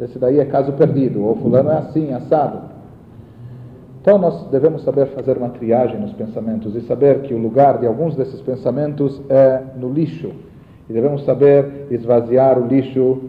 [0.01, 2.59] esse daí é caso perdido, ou fulano é assim, assado.
[4.01, 7.87] Então nós devemos saber fazer uma triagem nos pensamentos e saber que o lugar de
[7.87, 10.31] alguns desses pensamentos é no lixo.
[10.89, 13.21] E devemos saber esvaziar o lixo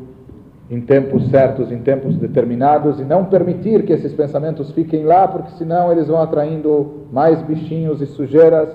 [0.70, 5.52] em tempos certos, em tempos determinados, e não permitir que esses pensamentos fiquem lá, porque
[5.58, 8.70] senão eles vão atraindo mais bichinhos e sujeiras,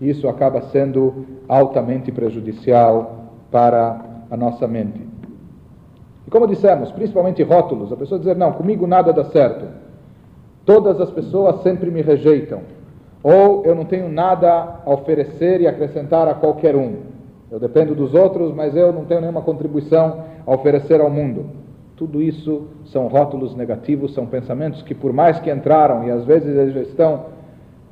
[0.00, 4.00] e isso acaba sendo altamente prejudicial para
[4.30, 5.00] a nossa mente.
[6.26, 9.66] E como dissemos, principalmente rótulos, a pessoa dizer, não, comigo nada dá certo.
[10.64, 12.60] Todas as pessoas sempre me rejeitam.
[13.22, 16.96] Ou eu não tenho nada a oferecer e acrescentar a qualquer um.
[17.50, 21.46] Eu dependo dos outros, mas eu não tenho nenhuma contribuição a oferecer ao mundo.
[21.96, 26.56] Tudo isso são rótulos negativos, são pensamentos que, por mais que entraram e às vezes
[26.56, 27.26] eles já estão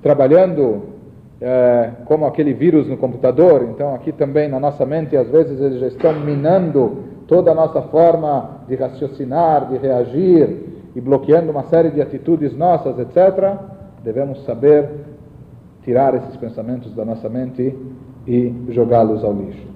[0.01, 0.83] trabalhando
[1.41, 5.81] é, como aquele vírus no computador, então aqui também na nossa mente, às vezes eles
[5.81, 11.91] já estão minando toda a nossa forma de raciocinar, de reagir e bloqueando uma série
[11.91, 13.57] de atitudes nossas, etc.,
[14.03, 14.89] devemos saber
[15.83, 17.77] tirar esses pensamentos da nossa mente
[18.29, 19.67] e jogá-los ao lixo.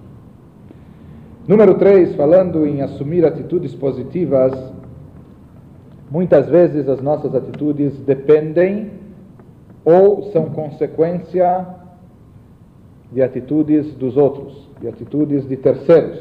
[1.48, 4.52] Número 3, falando em assumir atitudes positivas,
[6.10, 8.90] muitas vezes as nossas atitudes dependem
[9.84, 11.66] ou são consequência
[13.10, 16.20] de atitudes dos outros, de atitudes de terceiros.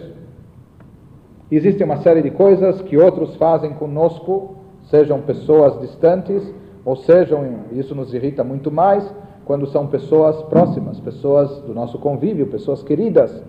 [1.52, 4.56] Existe uma série de coisas que outros fazem conosco,
[4.90, 6.42] sejam pessoas distantes,
[6.86, 9.04] ou sejam, isso nos irrita muito mais,
[9.52, 13.44] quando são pessoas próximas, pessoas do nosso convívio, pessoas queridas.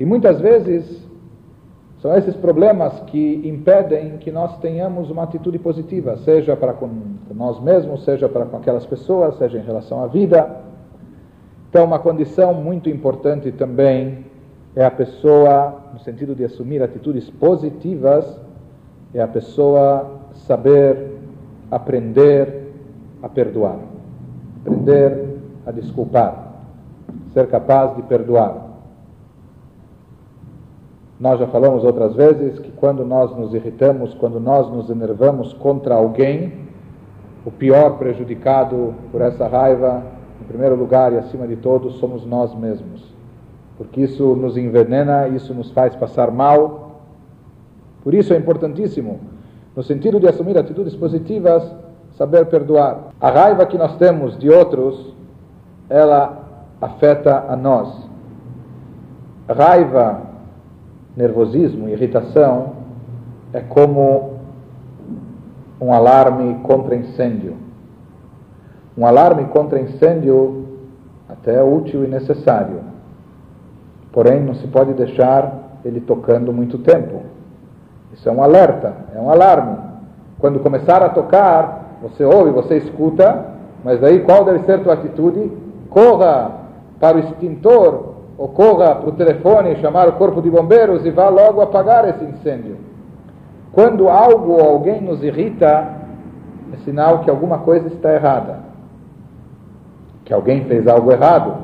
[0.00, 1.00] E muitas vezes
[1.98, 6.90] são esses problemas que impedem que nós tenhamos uma atitude positiva, seja para com
[7.32, 10.56] nós mesmos, seja para com aquelas pessoas, seja em relação à vida.
[11.70, 14.26] Então, uma condição muito importante também
[14.74, 18.26] é a pessoa, no sentido de assumir atitudes positivas,
[19.14, 21.12] é a pessoa saber
[21.70, 22.61] aprender
[23.22, 23.78] a perdoar,
[24.60, 26.54] aprender a desculpar,
[27.32, 28.70] ser capaz de perdoar.
[31.20, 35.94] Nós já falamos outras vezes que quando nós nos irritamos, quando nós nos enervamos contra
[35.94, 36.52] alguém,
[37.46, 40.02] o pior prejudicado por essa raiva,
[40.40, 43.12] em primeiro lugar e acima de todos, somos nós mesmos.
[43.76, 47.00] porque isso nos envenena, isso nos faz passar mal.
[48.04, 49.18] Por isso é importantíssimo,
[49.74, 51.64] no sentido de assumir atitudes positivas,
[52.22, 53.08] saber perdoar.
[53.20, 55.12] A raiva que nós temos de outros,
[55.90, 56.38] ela
[56.80, 58.08] afeta a nós.
[59.48, 60.20] Raiva,
[61.16, 62.74] nervosismo, irritação
[63.52, 64.34] é como
[65.80, 67.56] um alarme contra incêndio.
[68.96, 70.68] Um alarme contra incêndio
[71.28, 72.82] até é útil e necessário.
[74.12, 77.22] Porém, não se pode deixar ele tocando muito tempo.
[78.12, 79.76] Isso é um alerta, é um alarme.
[80.38, 83.46] Quando começar a tocar, você ouve, você escuta,
[83.84, 85.52] mas daí qual deve ser a tua atitude?
[85.88, 86.50] Corra
[86.98, 91.28] para o extintor, ou corra para o telefone, chamar o corpo de bombeiros e vá
[91.28, 92.76] logo apagar esse incêndio.
[93.72, 95.86] Quando algo ou alguém nos irrita,
[96.72, 98.60] é sinal que alguma coisa está errada,
[100.24, 101.54] que alguém fez algo errado.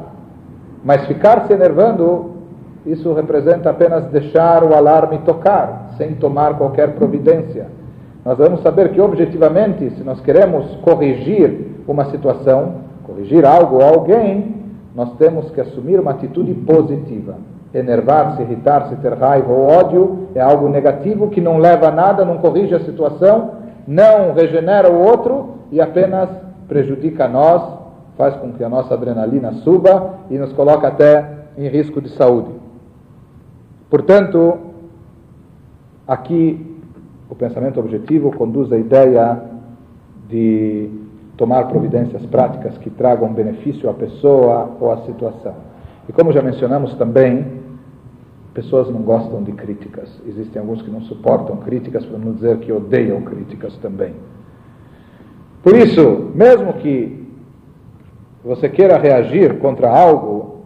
[0.85, 2.37] Mas ficar se enervando,
[2.87, 7.78] isso representa apenas deixar o alarme tocar, sem tomar qualquer providência.
[8.29, 12.75] Nós vamos saber que, objetivamente, se nós queremos corrigir uma situação,
[13.07, 14.55] corrigir algo ou alguém,
[14.95, 17.37] nós temos que assumir uma atitude positiva.
[17.73, 22.37] Enervar-se, irritar-se, ter raiva ou ódio é algo negativo que não leva a nada, não
[22.37, 23.53] corrige a situação,
[23.87, 26.29] não regenera o outro e apenas
[26.69, 27.63] prejudica a nós,
[28.19, 32.51] faz com que a nossa adrenalina suba e nos coloca até em risco de saúde.
[33.89, 34.59] Portanto,
[36.07, 36.78] aqui
[37.31, 39.43] o pensamento objetivo conduz à ideia
[40.29, 40.91] de
[41.37, 45.55] tomar providências práticas que tragam benefício à pessoa ou à situação.
[46.09, 47.59] E como já mencionamos também,
[48.55, 50.11] pessoas não gostam de críticas.
[50.27, 54.15] Existem alguns que não suportam críticas, para não dizer que odeiam críticas também.
[55.63, 57.29] Por isso, mesmo que
[58.43, 60.63] você queira reagir contra algo,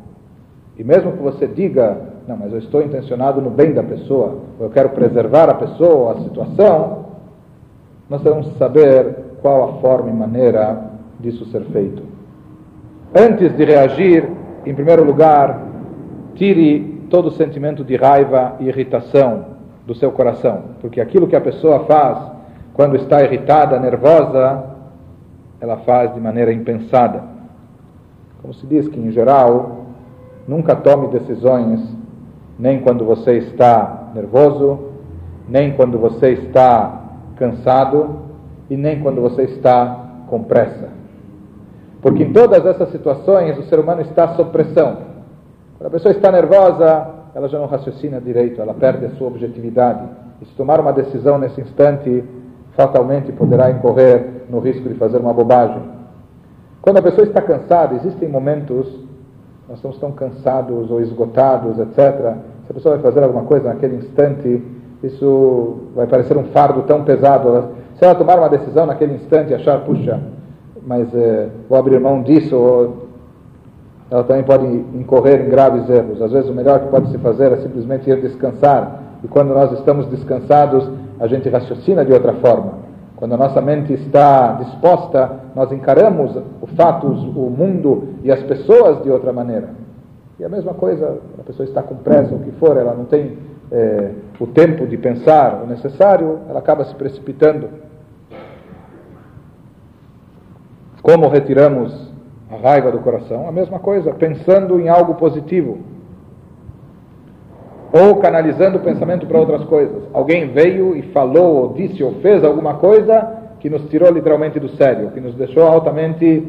[0.79, 4.71] e mesmo que você diga, não, mas eu estou intencionado no bem da pessoa, eu
[4.71, 7.07] quero preservar a pessoa a situação,
[8.09, 12.03] nós temos que saber qual a forma e maneira disso ser feito.
[13.15, 14.29] Antes de reagir,
[14.65, 15.61] em primeiro lugar,
[16.35, 19.47] tire todo o sentimento de raiva e irritação
[19.87, 22.19] do seu coração, porque aquilo que a pessoa faz
[22.73, 24.65] quando está irritada, nervosa,
[25.61, 27.23] ela faz de maneira impensada.
[28.41, 29.87] Como se diz que, em geral,
[30.49, 31.81] nunca tome decisões
[32.59, 34.79] nem quando você está nervoso,
[35.49, 37.01] nem quando você está
[37.37, 38.23] cansado,
[38.73, 40.89] e nem quando você está com pressa.
[42.01, 44.97] Porque em todas essas situações o ser humano está sob pressão.
[45.77, 50.05] Quando a pessoa está nervosa, ela já não raciocina direito, ela perde a sua objetividade.
[50.41, 52.25] E se tomar uma decisão nesse instante,
[52.75, 55.83] fatalmente poderá incorrer no risco de fazer uma bobagem.
[56.81, 58.87] Quando a pessoa está cansada, existem momentos,
[59.69, 62.37] nós estamos tão cansados ou esgotados, etc.
[62.67, 64.63] Se a pessoa vai fazer alguma coisa naquele instante,
[65.03, 67.71] isso vai parecer um fardo tão pesado.
[67.97, 70.21] Se ela tomar uma decisão naquele instante achar, puxa,
[70.87, 73.03] mas é, vou abrir mão disso, ou
[74.11, 76.21] ela também pode incorrer em graves erros.
[76.21, 79.01] Às vezes o melhor que pode se fazer é simplesmente ir descansar.
[79.25, 80.89] E quando nós estamos descansados,
[81.19, 82.82] a gente raciocina de outra forma.
[83.23, 89.01] Quando a nossa mente está disposta, nós encaramos o fato, o mundo e as pessoas
[89.05, 89.69] de outra maneira.
[90.41, 93.39] E a mesma coisa, a pessoa está com pressa, o que for, ela não tem
[93.71, 94.11] é,
[94.41, 97.69] o tempo de pensar o necessário, ela acaba se precipitando.
[101.01, 102.13] Como retiramos
[102.51, 103.47] a raiva do coração?
[103.47, 105.79] A mesma coisa, pensando em algo positivo.
[107.93, 110.03] Ou canalizando o pensamento para outras coisas.
[110.13, 114.71] Alguém veio e falou, ou disse, ou fez alguma coisa que nos tirou literalmente do
[114.71, 116.43] sério, que nos deixou altamente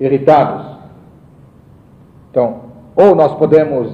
[0.00, 0.66] irritados.
[2.30, 2.56] Então,
[2.96, 3.90] ou nós podemos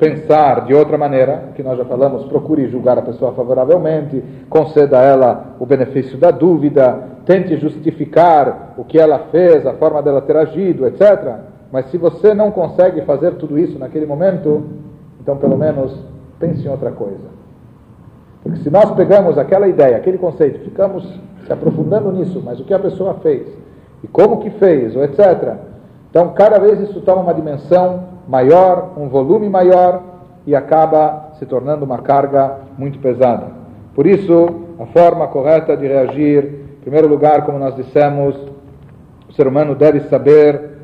[0.00, 5.02] pensar de outra maneira, que nós já falamos, procure julgar a pessoa favoravelmente, conceda a
[5.02, 10.36] ela o benefício da dúvida, tente justificar o que ela fez, a forma dela ter
[10.36, 11.34] agido, etc.
[11.70, 14.64] Mas se você não consegue fazer tudo isso naquele momento,
[15.20, 15.94] então pelo menos
[16.40, 17.28] pense em outra coisa.
[18.42, 21.06] Porque se nós pegamos aquela ideia, aquele conceito, ficamos
[21.46, 23.46] se aprofundando nisso, mas o que a pessoa fez,
[24.02, 25.56] e como que fez, ou etc.
[26.10, 30.02] Então cada vez isso toma uma dimensão maior, um volume maior
[30.46, 33.48] e acaba se tornando uma carga muito pesada.
[33.94, 36.44] Por isso, a forma correta de reagir,
[36.78, 38.34] em primeiro lugar, como nós dissemos,
[39.28, 40.79] o ser humano deve saber,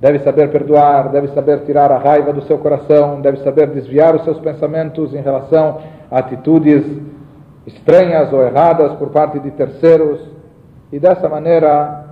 [0.00, 4.24] deve saber perdoar, deve saber tirar a raiva do seu coração, deve saber desviar os
[4.24, 5.78] seus pensamentos em relação
[6.10, 6.84] a atitudes
[7.66, 10.20] estranhas ou erradas por parte de terceiros,
[10.92, 12.04] e dessa maneira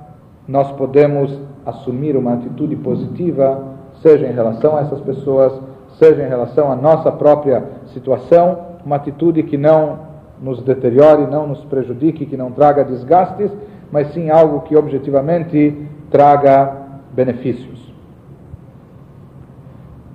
[0.46, 5.52] nós podemos assumir uma atitude positiva seja em relação a essas pessoas,
[5.98, 7.62] seja em relação à nossa própria
[7.92, 10.06] situação, uma atitude que não
[10.40, 13.50] nos deteriore, não nos prejudique, que não traga desgastes,
[13.90, 16.85] mas sim algo que objetivamente traga
[17.16, 17.92] benefícios.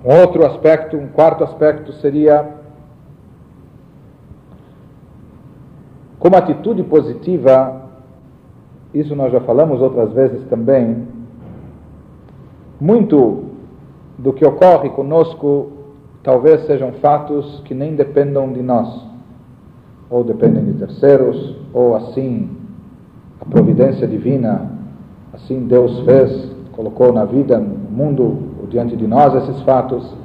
[0.04, 2.48] Um outro aspecto, um quarto aspecto seria
[6.18, 7.82] como atitude positiva,
[8.94, 11.08] isso nós já falamos outras vezes também,
[12.80, 13.46] muito
[14.16, 15.72] do que ocorre conosco
[16.22, 19.04] talvez sejam fatos que nem dependam de nós,
[20.08, 22.50] ou dependem de terceiros, ou assim
[23.40, 24.70] a providência divina,
[25.32, 30.16] assim Deus fez, colocou na vida, no mundo, diante de nós esses fatos.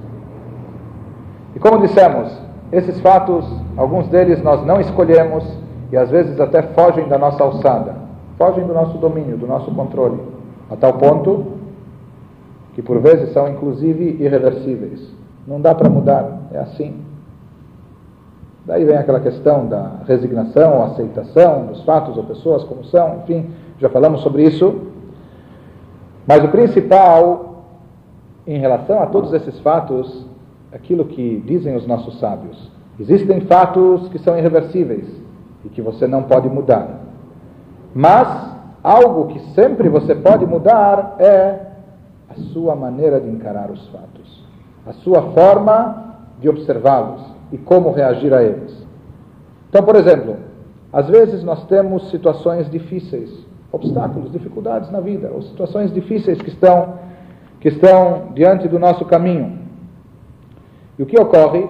[1.55, 2.31] E como dissemos,
[2.71, 3.45] esses fatos,
[3.75, 5.43] alguns deles nós não escolhemos
[5.91, 7.95] e às vezes até fogem da nossa alçada,
[8.37, 10.19] fogem do nosso domínio, do nosso controle,
[10.71, 11.57] a tal ponto
[12.73, 15.11] que por vezes são inclusive irreversíveis.
[15.47, 17.01] Não dá para mudar, é assim.
[18.65, 23.89] Daí vem aquela questão da resignação, aceitação dos fatos ou pessoas como são, enfim, já
[23.89, 24.86] falamos sobre isso.
[26.27, 27.47] Mas o principal
[28.47, 30.25] em relação a todos esses fatos,
[30.71, 32.71] aquilo que dizem os nossos sábios.
[32.97, 35.05] Existem fatos que são irreversíveis
[35.65, 37.01] e que você não pode mudar.
[37.93, 38.27] Mas
[38.81, 41.59] algo que sempre você pode mudar é
[42.29, 44.45] a sua maneira de encarar os fatos,
[44.85, 47.21] a sua forma de observá-los
[47.51, 48.85] e como reagir a eles.
[49.69, 50.37] Então, por exemplo,
[50.91, 57.07] às vezes nós temos situações difíceis, obstáculos, dificuldades na vida, ou situações difíceis que estão
[57.59, 59.59] que estão diante do nosso caminho.
[60.97, 61.67] E o que ocorre?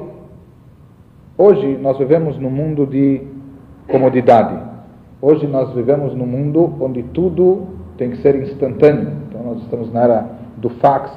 [1.38, 3.26] Hoje nós vivemos num mundo de
[3.88, 4.58] comodidade.
[5.22, 7.68] Hoje nós vivemos num mundo onde tudo
[7.98, 9.12] tem que ser instantâneo.
[9.28, 11.12] Então nós estamos na era do fax,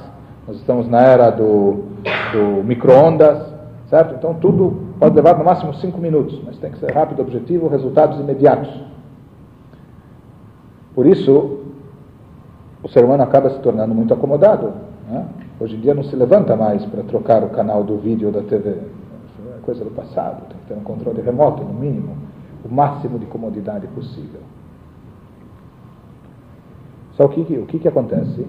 [0.47, 1.83] nós estamos na era do,
[2.31, 3.45] do micro-ondas,
[3.89, 4.15] certo?
[4.15, 8.19] Então tudo pode levar no máximo cinco minutos, mas tem que ser rápido, objetivo, resultados
[8.19, 8.90] imediatos.
[10.93, 11.59] Por isso,
[12.83, 14.73] o ser humano acaba se tornando muito acomodado.
[15.09, 15.25] Né?
[15.59, 18.41] Hoje em dia não se levanta mais para trocar o canal do vídeo ou da
[18.41, 18.71] TV.
[18.71, 22.15] Isso é coisa do passado, tem que ter um controle remoto, no mínimo,
[22.65, 24.41] o máximo de comodidade possível.
[27.15, 28.47] Só que, o que, que acontece?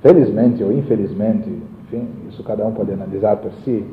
[0.00, 1.48] Felizmente ou infelizmente,
[1.84, 3.86] enfim, isso cada um pode analisar por si,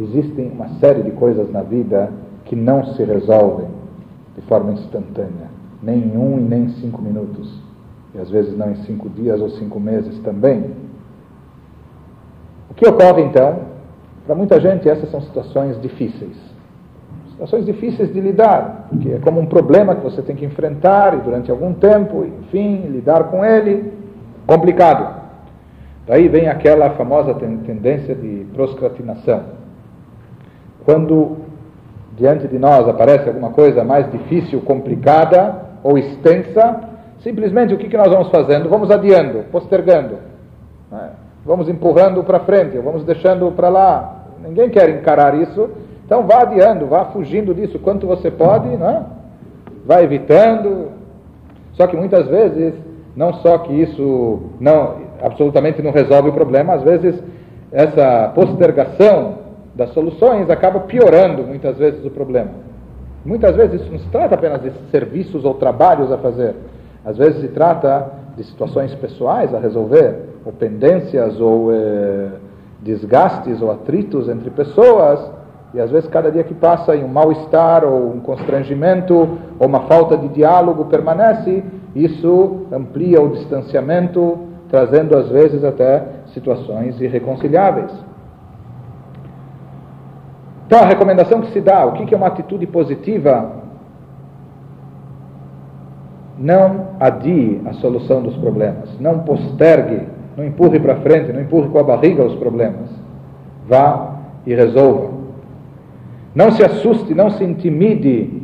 [0.00, 2.12] existem uma série de coisas na vida
[2.46, 3.68] que não se resolvem
[4.34, 5.53] de forma instantânea
[5.84, 7.60] nem em um e nem em cinco minutos,
[8.14, 10.70] e às vezes não em cinco dias ou cinco meses também.
[12.70, 13.60] O que ocorre então?
[14.26, 16.36] Para muita gente, essas são situações difíceis.
[17.30, 21.20] Situações difíceis de lidar, porque é como um problema que você tem que enfrentar e
[21.20, 23.92] durante algum tempo, enfim, lidar com ele,
[24.46, 25.22] complicado.
[26.06, 29.42] Daí vem aquela famosa tendência de procrastinação.
[30.84, 31.38] Quando
[32.16, 36.80] diante de nós aparece alguma coisa mais difícil, complicada, ou extensa,
[37.22, 38.70] simplesmente o que, que nós vamos fazendo?
[38.70, 40.16] Vamos adiando, postergando.
[40.90, 41.10] Né?
[41.44, 44.24] Vamos empurrando para frente, vamos deixando para lá.
[44.42, 45.68] Ninguém quer encarar isso.
[46.06, 49.04] Então vá adiando, vá fugindo disso quanto você pode, né?
[49.84, 50.88] vá evitando.
[51.74, 52.72] Só que muitas vezes,
[53.14, 57.22] não só que isso não absolutamente não resolve o problema, às vezes
[57.70, 59.38] essa postergação
[59.74, 62.50] das soluções acaba piorando muitas vezes o problema.
[63.24, 66.54] Muitas vezes isso não se trata apenas de serviços ou trabalhos a fazer.
[67.04, 68.06] Às vezes se trata
[68.36, 72.28] de situações pessoais a resolver, ou pendências, ou eh,
[72.82, 75.20] desgastes, ou atritos entre pessoas.
[75.72, 79.80] E às vezes cada dia que passa em um mal-estar, ou um constrangimento, ou uma
[79.80, 81.64] falta de diálogo permanece,
[81.94, 86.02] isso amplia o distanciamento, trazendo às vezes até
[86.34, 87.92] situações irreconciliáveis.
[90.66, 93.64] Então, a recomendação que se dá, o que é uma atitude positiva?
[96.38, 101.78] Não adie a solução dos problemas, não postergue, não empurre para frente, não empurre com
[101.78, 102.90] a barriga os problemas.
[103.68, 104.14] Vá
[104.46, 105.10] e resolva.
[106.34, 108.42] Não se assuste, não se intimide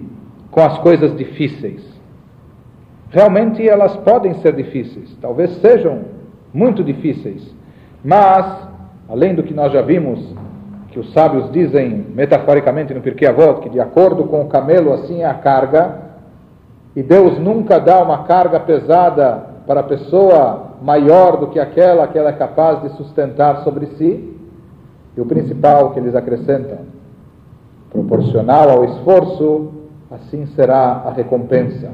[0.51, 1.83] com as coisas difíceis.
[3.11, 6.03] Realmente elas podem ser difíceis, talvez sejam
[6.55, 7.53] muito difíceis,
[8.05, 8.69] mas,
[9.09, 10.21] além do que nós já vimos
[10.91, 15.23] que os sábios dizem metaforicamente no Pirkei Avot, que de acordo com o camelo assim
[15.23, 16.11] é a carga,
[16.95, 22.19] e Deus nunca dá uma carga pesada para a pessoa maior do que aquela que
[22.19, 24.37] ela é capaz de sustentar sobre si.
[25.17, 26.79] E o principal que eles acrescentam,
[27.91, 29.73] proporcional ao esforço,
[30.11, 31.91] assim será a recompensa.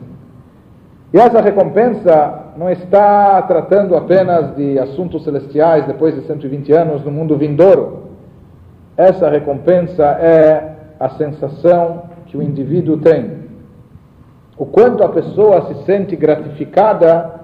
[1.12, 7.10] E essa recompensa não está tratando apenas de assuntos celestiais depois de 120 anos no
[7.10, 8.06] mundo vindouro.
[8.96, 13.46] Essa recompensa é a sensação que o indivíduo tem.
[14.56, 17.34] O quanto a pessoa se sente gratificada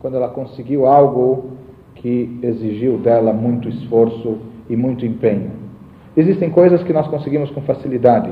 [0.00, 1.50] quando ela conseguiu algo
[1.96, 4.38] que exigiu dela muito esforço
[4.70, 5.50] e muito empenho.
[6.16, 8.30] Existem coisas que nós conseguimos com facilidade,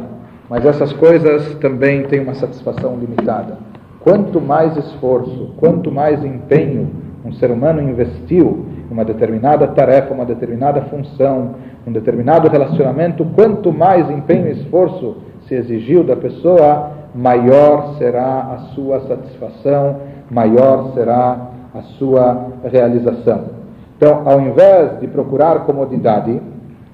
[0.49, 3.59] mas essas coisas também têm uma satisfação limitada.
[4.01, 6.91] Quanto mais esforço, quanto mais empenho
[7.25, 11.55] um ser humano investiu uma determinada tarefa, uma determinada função,
[11.87, 18.59] um determinado relacionamento, quanto mais empenho e esforço se exigiu da pessoa, maior será a
[18.75, 19.97] sua satisfação,
[20.31, 23.61] maior será a sua realização.
[23.97, 26.41] Então, ao invés de procurar comodidade,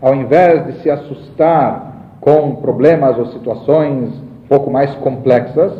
[0.01, 4.13] ao invés de se assustar com problemas ou situações
[4.45, 5.73] um pouco mais complexas,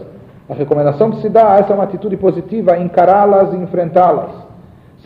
[0.49, 4.46] a recomendação que se dá essa é uma atitude positiva, encará-las e enfrentá-las.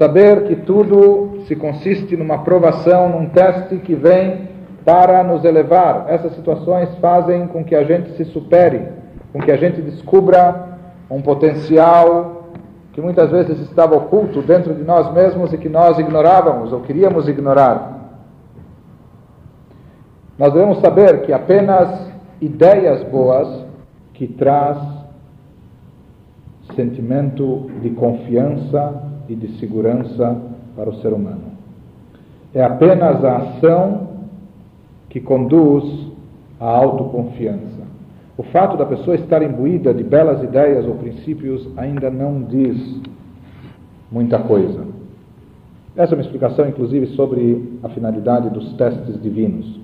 [0.01, 4.48] Saber que tudo se consiste numa provação, num teste que vem
[4.82, 6.07] para nos elevar.
[6.09, 8.88] Essas situações fazem com que a gente se supere,
[9.30, 10.78] com que a gente descubra
[11.11, 12.46] um potencial
[12.94, 17.28] que muitas vezes estava oculto dentro de nós mesmos e que nós ignorávamos ou queríamos
[17.28, 18.16] ignorar.
[20.38, 23.66] Nós devemos saber que apenas ideias boas
[24.14, 24.78] que traz
[26.74, 30.37] sentimento de confiança e de segurança
[30.76, 31.53] para o ser humano.
[32.53, 34.09] É apenas a ação
[35.09, 35.85] que conduz
[36.59, 37.81] à autoconfiança.
[38.37, 43.01] O fato da pessoa estar imbuída de belas ideias ou princípios ainda não diz
[44.11, 44.85] muita coisa.
[45.97, 49.78] Essa é uma explicação, inclusive, sobre a finalidade dos testes divinos.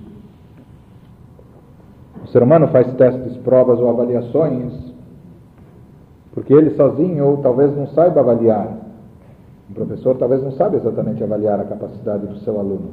[2.23, 4.87] O ser humano faz testes, provas ou avaliações
[6.37, 8.86] porque ele sozinho talvez não saiba avaliar.
[9.69, 12.91] Um professor talvez não saiba exatamente avaliar a capacidade do seu aluno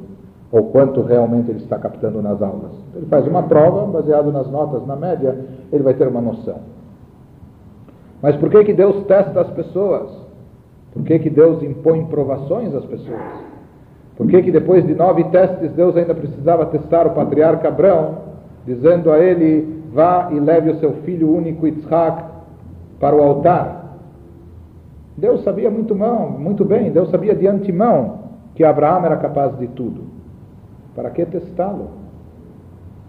[0.51, 2.71] ou quanto realmente ele está captando nas aulas.
[2.95, 5.37] Ele faz uma prova baseado nas notas, na média,
[5.71, 6.59] ele vai ter uma noção.
[8.21, 10.09] Mas por que que Deus testa as pessoas?
[10.93, 13.21] Por que que Deus impõe provações às pessoas?
[14.15, 18.19] Por que que depois de nove testes Deus ainda precisava testar o patriarca Abraão,
[18.65, 22.23] dizendo a ele, vá e leve o seu filho único Isaac
[22.99, 23.74] para o altar.
[25.17, 30.03] Deus sabia muito, muito bem, Deus sabia de antemão que Abraão era capaz de tudo.
[30.95, 31.89] Para que testá-lo?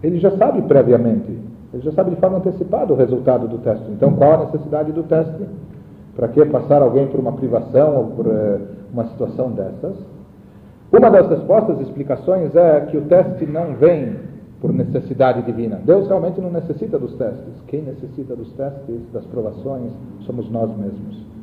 [0.03, 1.37] Ele já sabe previamente,
[1.73, 3.89] ele já sabe de forma antecipada o resultado do teste.
[3.91, 5.43] Então, qual a necessidade do teste?
[6.15, 8.59] Para que passar alguém por uma privação ou por uh,
[8.91, 9.95] uma situação dessas?
[10.91, 14.15] Uma das respostas, explicações é que o teste não vem
[14.61, 15.79] por necessidade divina.
[15.83, 17.53] Deus realmente não necessita dos testes.
[17.67, 19.91] Quem necessita dos testes, das provações,
[20.25, 21.36] somos nós mesmos.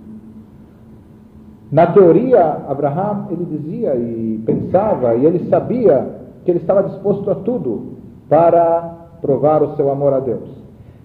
[1.75, 6.07] Na teoria, Abraham, ele dizia e pensava, e ele sabia
[6.45, 7.95] que ele estava disposto a tudo
[8.29, 10.49] para provar o seu amor a Deus.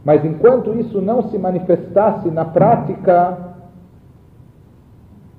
[0.05, 3.35] Mas enquanto isso não se manifestasse na prática,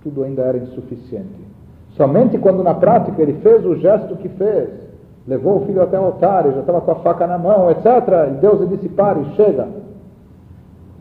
[0.02, 1.46] tudo ainda era insuficiente.
[1.90, 4.68] Somente quando na prática ele fez o gesto que fez,
[5.28, 7.86] levou o filho até o altar, ele já estava com a faca na mão, etc.
[8.32, 9.68] E Deus lhe disse: pare, chega.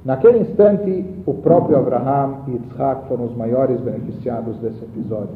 [0.10, 5.36] Naquele instante, o próprio Abraham e Isaac foram os maiores beneficiados desse episódio.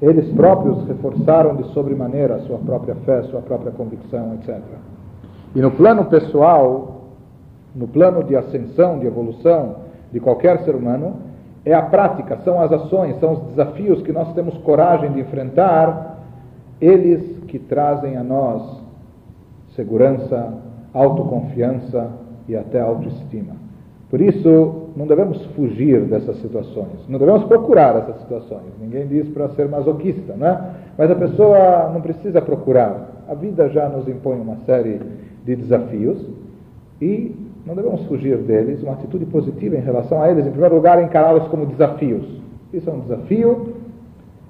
[0.00, 4.62] Eles próprios reforçaram de sobremaneira a sua própria fé, sua própria convicção, etc.
[5.54, 7.02] E no plano pessoal,
[7.76, 9.74] no plano de ascensão, de evolução
[10.10, 11.16] de qualquer ser humano,
[11.62, 16.16] é a prática, são as ações, são os desafios que nós temos coragem de enfrentar
[16.80, 18.80] eles que trazem a nós
[19.76, 20.54] segurança,
[20.94, 22.08] autoconfiança
[22.48, 23.67] e até autoestima.
[24.10, 28.64] Por isso, não devemos fugir dessas situações, não devemos procurar essas situações.
[28.80, 30.74] Ninguém diz para ser masoquista, né?
[30.96, 33.24] Mas a pessoa não precisa procurar.
[33.28, 34.98] A vida já nos impõe uma série
[35.44, 36.18] de desafios
[37.02, 37.36] e
[37.66, 38.82] não devemos fugir deles.
[38.82, 42.26] Uma atitude positiva em relação a eles, em primeiro lugar, encará-los como desafios.
[42.72, 43.74] Isso é um desafio,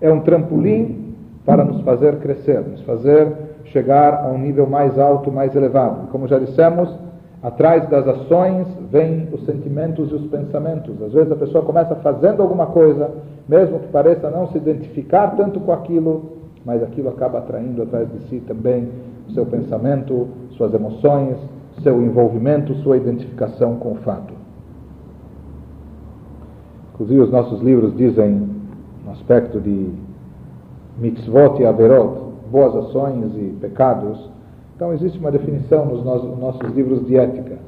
[0.00, 3.32] é um trampolim para nos fazer crescer, nos fazer
[3.64, 6.08] chegar a um nível mais alto, mais elevado.
[6.12, 6.94] Como já dissemos,
[7.42, 11.00] atrás das ações vêm os sentimentos e os pensamentos.
[11.02, 13.10] Às vezes a pessoa começa fazendo alguma coisa,
[13.48, 18.28] mesmo que pareça não se identificar tanto com aquilo, mas aquilo acaba atraindo atrás de
[18.28, 18.88] si também
[19.28, 21.36] o seu pensamento, suas emoções,
[21.82, 24.34] seu envolvimento, sua identificação com o fato.
[26.94, 28.50] Inclusive, os nossos livros dizem,
[29.04, 29.92] no aspecto de
[30.98, 34.28] mitzvot e averot, boas ações e pecados.
[34.78, 37.58] Então existe uma definição nos nossos livros de ética.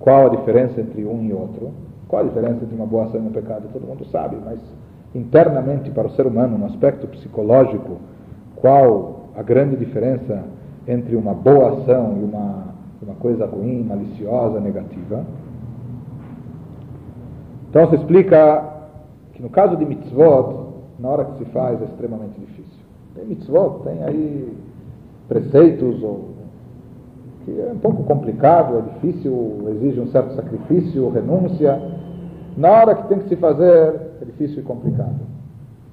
[0.00, 1.70] Qual a diferença entre um e outro?
[2.08, 3.68] Qual a diferença entre uma boa ação e um pecado?
[3.72, 4.58] Todo mundo sabe, mas
[5.14, 7.98] internamente para o ser humano, no aspecto psicológico,
[8.56, 10.42] qual a grande diferença
[10.88, 12.64] entre uma boa ação e uma,
[13.00, 15.24] uma coisa ruim, maliciosa, negativa?
[17.70, 18.72] Então se explica
[19.34, 20.66] que no caso de mitzvot,
[20.98, 22.84] na hora que se faz é extremamente difícil.
[23.14, 24.65] Tem mitzvot, tem aí
[25.28, 26.36] preceitos ou
[27.44, 31.80] que é um pouco complicado, é difícil, exige um certo sacrifício, renúncia.
[32.56, 35.20] Na hora que tem que se fazer, é difícil e complicado.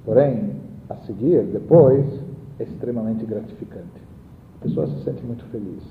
[0.04, 0.50] Porém,
[0.90, 2.04] a seguir, depois,
[2.58, 4.02] é extremamente gratificante.
[4.60, 5.82] A pessoa se sente muito feliz,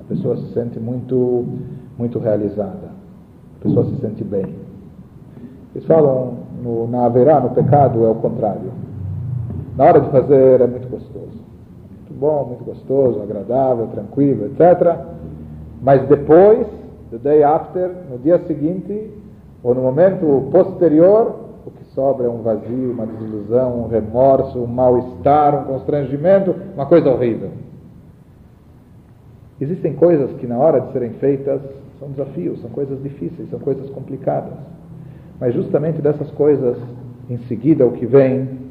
[0.00, 1.44] a pessoa se sente muito,
[1.98, 2.90] muito realizada,
[3.58, 4.54] a pessoa se sente bem.
[5.74, 8.72] Eles falam no, na haverá, no pecado, é o contrário.
[9.76, 11.49] Na hora de fazer é muito gostoso.
[12.10, 14.96] Muito bom, muito gostoso, agradável, tranquilo, etc.
[15.80, 16.66] Mas depois,
[17.10, 19.10] the day after, no dia seguinte,
[19.62, 24.66] ou no momento posterior, o que sobra é um vazio, uma desilusão, um remorso, um
[24.66, 27.50] mal-estar, um constrangimento, uma coisa horrível.
[29.60, 31.60] Existem coisas que na hora de serem feitas
[32.00, 34.54] são desafios, são coisas difíceis, são coisas complicadas.
[35.38, 36.76] Mas justamente dessas coisas,
[37.28, 38.69] em seguida, o que vem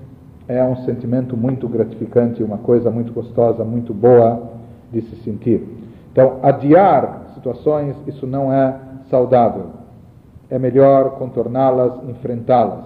[0.49, 4.49] é um sentimento muito gratificante, uma coisa muito gostosa, muito boa
[4.91, 5.63] de se sentir.
[6.11, 8.75] Então, adiar situações, isso não é
[9.11, 9.67] saudável.
[10.49, 12.83] É melhor contorná-las, enfrentá-las.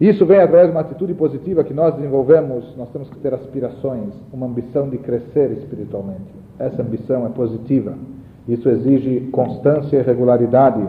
[0.00, 4.12] Isso vem através de uma atitude positiva que nós desenvolvemos, nós temos que ter aspirações,
[4.32, 6.34] uma ambição de crescer espiritualmente.
[6.58, 7.94] Essa ambição é positiva.
[8.48, 10.84] Isso exige constância e regularidade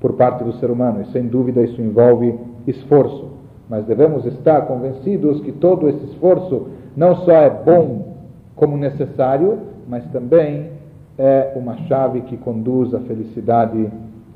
[0.00, 3.31] por parte do ser humano, e sem dúvida isso envolve esforço.
[3.72, 8.16] Mas devemos estar convencidos que todo esse esforço não só é bom
[8.54, 10.72] como necessário, mas também
[11.16, 13.90] é uma chave que conduz à felicidade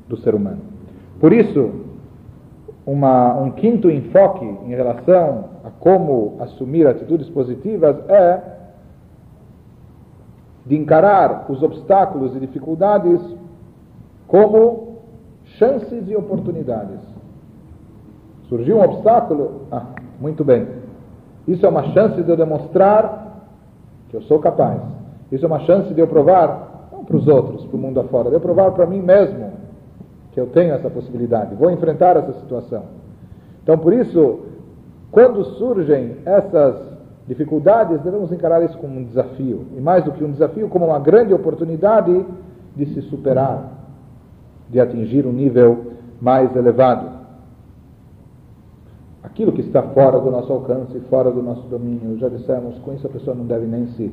[0.09, 0.63] do ser humano.
[1.21, 1.71] Por isso,
[2.87, 8.41] uma, um quinto enfoque em relação a como assumir atitudes positivas é
[10.65, 13.21] de encarar os obstáculos e dificuldades
[14.27, 14.97] como
[15.59, 17.16] chances e oportunidades.
[18.49, 19.63] Surgiu um obstáculo?
[19.71, 19.87] Ah,
[20.21, 20.67] muito bem.
[21.47, 23.49] Isso é uma chance de eu demonstrar
[24.09, 24.81] que eu sou capaz.
[25.31, 28.29] Isso é uma chance de eu provar, não para os outros, para o mundo afora,
[28.29, 29.53] de eu provar para mim mesmo
[30.33, 32.83] que eu tenho essa possibilidade, vou enfrentar essa situação.
[33.63, 34.41] Então, por isso,
[35.11, 36.77] quando surgem essas
[37.27, 40.99] dificuldades, devemos encarar isso como um desafio, e mais do que um desafio, como uma
[40.99, 42.25] grande oportunidade
[42.77, 43.73] de se superar,
[44.69, 47.16] de atingir um nível mais elevado.
[49.37, 53.07] Aquilo que está fora do nosso alcance, fora do nosso domínio, já dissemos, com isso
[53.07, 54.11] a pessoa não deve nem se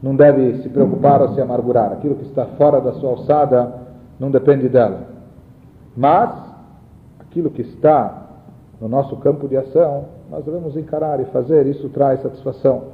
[0.00, 1.90] não deve se preocupar ou se amargurar.
[1.90, 3.74] Aquilo que está fora da sua alçada
[4.20, 5.08] não depende dela.
[5.96, 6.30] Mas,
[7.18, 8.28] aquilo que está
[8.80, 12.84] no nosso campo de ação, nós devemos encarar e fazer, isso traz satisfação.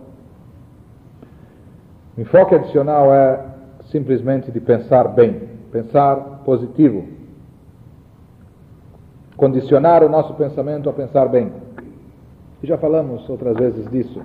[2.17, 3.39] O enfoque adicional é
[3.91, 7.20] simplesmente de pensar bem, pensar positivo.
[9.41, 11.51] Condicionar o nosso pensamento a pensar bem.
[12.63, 14.21] E já falamos outras vezes disso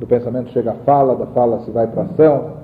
[0.00, 2.58] do pensamento chega à fala, da fala se vai para a ação.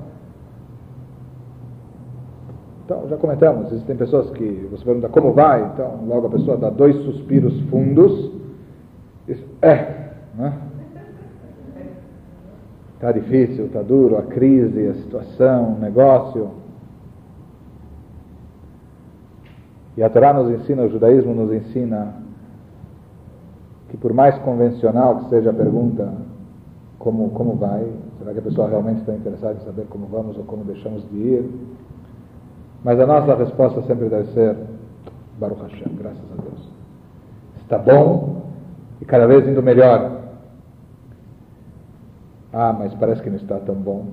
[2.85, 6.69] Então, já comentamos, existem pessoas que você pergunta como vai, então logo a pessoa dá
[6.69, 8.33] dois suspiros fundos,
[9.29, 10.53] diz, é, né?
[12.95, 16.64] Está difícil, está duro, a crise, a situação, o negócio.
[19.97, 22.15] E a Torá nos ensina, o judaísmo nos ensina
[23.89, 26.13] que por mais convencional que seja a pergunta,
[26.99, 27.87] como, como vai,
[28.19, 31.17] será que a pessoa realmente está interessada em saber como vamos ou como deixamos de
[31.17, 31.51] ir?
[32.83, 34.57] Mas a nossa resposta sempre deve ser
[35.39, 36.69] Baruch Hashem, graças a Deus.
[37.63, 38.43] Está bom
[39.01, 40.23] e cada vez indo melhor.
[42.53, 44.07] Ah, mas parece que não está tão bom.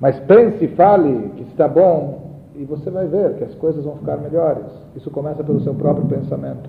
[0.00, 2.27] Mas pense e fale que está bom
[2.58, 4.64] e você vai ver que as coisas vão ficar melhores.
[4.96, 6.68] Isso começa pelo seu próprio pensamento.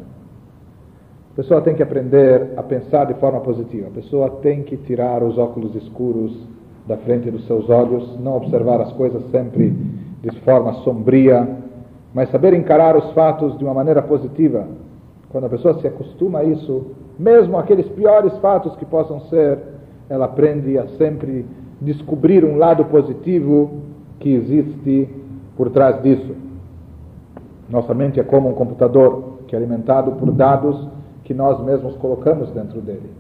[1.34, 3.88] A pessoa tem que aprender a pensar de forma positiva.
[3.88, 6.48] A pessoa tem que tirar os óculos escuros
[6.86, 9.72] da frente dos seus olhos, não observar as coisas sempre
[10.22, 11.58] de forma sombria,
[12.14, 14.68] mas saber encarar os fatos de uma maneira positiva.
[15.30, 16.86] Quando a pessoa se acostuma a isso,
[17.18, 19.58] mesmo aqueles piores fatos que possam ser,
[20.08, 21.48] ela aprende a sempre
[21.82, 23.72] descobrir um lado positivo
[24.20, 25.10] que existe
[25.60, 26.38] por trás disso.
[27.70, 30.88] Nossa mente é como um computador que é alimentado por dados
[31.26, 33.12] que nós mesmos colocamos dentro dele.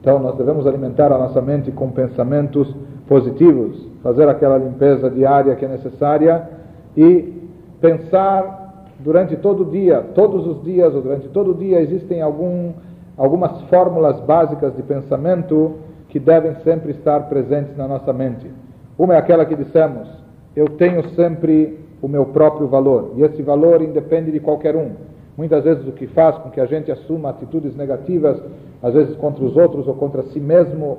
[0.00, 2.72] Então, nós devemos alimentar a nossa mente com pensamentos
[3.08, 6.48] positivos, fazer aquela limpeza diária que é necessária
[6.96, 7.42] e
[7.80, 12.70] pensar durante todo o dia, todos os dias ou durante todo o dia, existem algum,
[13.18, 15.72] algumas fórmulas básicas de pensamento
[16.08, 18.48] que devem sempre estar presentes na nossa mente.
[18.96, 20.19] Uma é aquela que dissemos:
[20.60, 24.90] eu tenho sempre o meu próprio valor, e esse valor independe de qualquer um.
[25.36, 28.38] Muitas vezes o que faz com que a gente assuma atitudes negativas,
[28.82, 30.98] às vezes contra os outros ou contra si mesmo,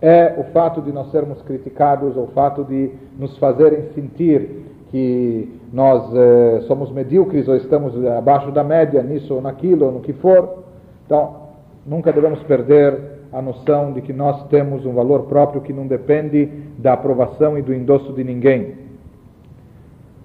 [0.00, 5.52] é o fato de nós sermos criticados, ou o fato de nos fazerem sentir que
[5.70, 10.14] nós eh, somos medíocres ou estamos abaixo da média nisso ou naquilo ou no que
[10.14, 10.64] for.
[11.04, 11.36] Então,
[11.84, 16.46] nunca devemos perder a noção de que nós temos um valor próprio que não depende
[16.78, 18.74] da aprovação e do endosso de ninguém.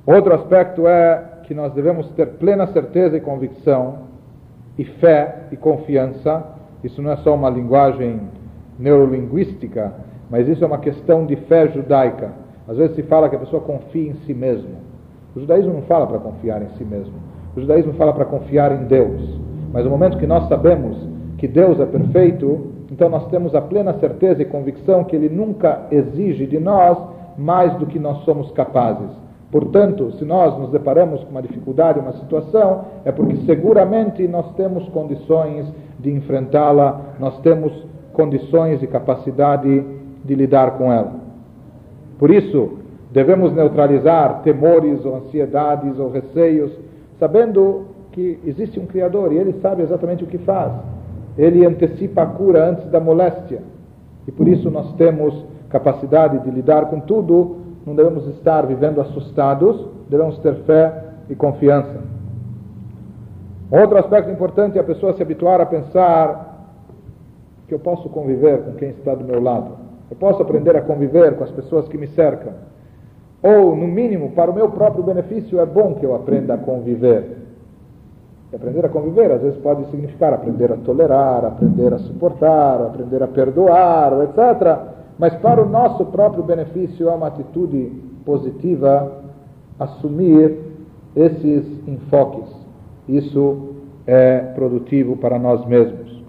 [0.05, 4.11] Outro aspecto é que nós devemos ter plena certeza e convicção,
[4.77, 6.43] e fé e confiança.
[6.83, 8.21] Isso não é só uma linguagem
[8.79, 9.93] neurolinguística,
[10.29, 12.31] mas isso é uma questão de fé judaica.
[12.67, 14.75] Às vezes se fala que a pessoa confia em si mesmo.
[15.35, 17.13] O judaísmo não fala para confiar em si mesmo.
[17.55, 19.39] O judaísmo fala para confiar em Deus.
[19.73, 20.97] Mas no momento que nós sabemos
[21.37, 25.83] que Deus é perfeito, então nós temos a plena certeza e convicção que Ele nunca
[25.89, 26.97] exige de nós
[27.37, 29.09] mais do que nós somos capazes.
[29.49, 34.87] Portanto, se nós nos deparamos com uma dificuldade, uma situação, é porque seguramente nós temos
[34.89, 35.65] condições
[35.99, 37.71] de enfrentá-la, nós temos
[38.11, 39.85] condições e capacidade
[40.23, 41.13] de lidar com ela.
[42.19, 42.77] Por isso,
[43.11, 46.71] devemos neutralizar temores ou ansiedades ou receios,
[47.17, 50.73] sabendo que existe um Criador e Ele sabe exatamente o que faz.
[51.41, 53.63] Ele antecipa a cura antes da moléstia.
[54.27, 55.33] E por isso nós temos
[55.69, 61.99] capacidade de lidar com tudo, não devemos estar vivendo assustados, devemos ter fé e confiança.
[63.71, 66.69] Outro aspecto importante é a pessoa se habituar a pensar
[67.67, 69.71] que eu posso conviver com quem está do meu lado.
[70.11, 72.53] Eu posso aprender a conviver com as pessoas que me cercam.
[73.41, 77.40] Ou, no mínimo, para o meu próprio benefício, é bom que eu aprenda a conviver.
[78.51, 83.23] E aprender a conviver, às vezes, pode significar aprender a tolerar, aprender a suportar, aprender
[83.23, 84.77] a perdoar, etc.
[85.17, 87.91] Mas, para o nosso próprio benefício, é uma atitude
[88.25, 89.21] positiva
[89.79, 90.57] assumir
[91.15, 92.49] esses enfoques.
[93.07, 93.69] Isso
[94.05, 96.21] é produtivo para nós mesmos.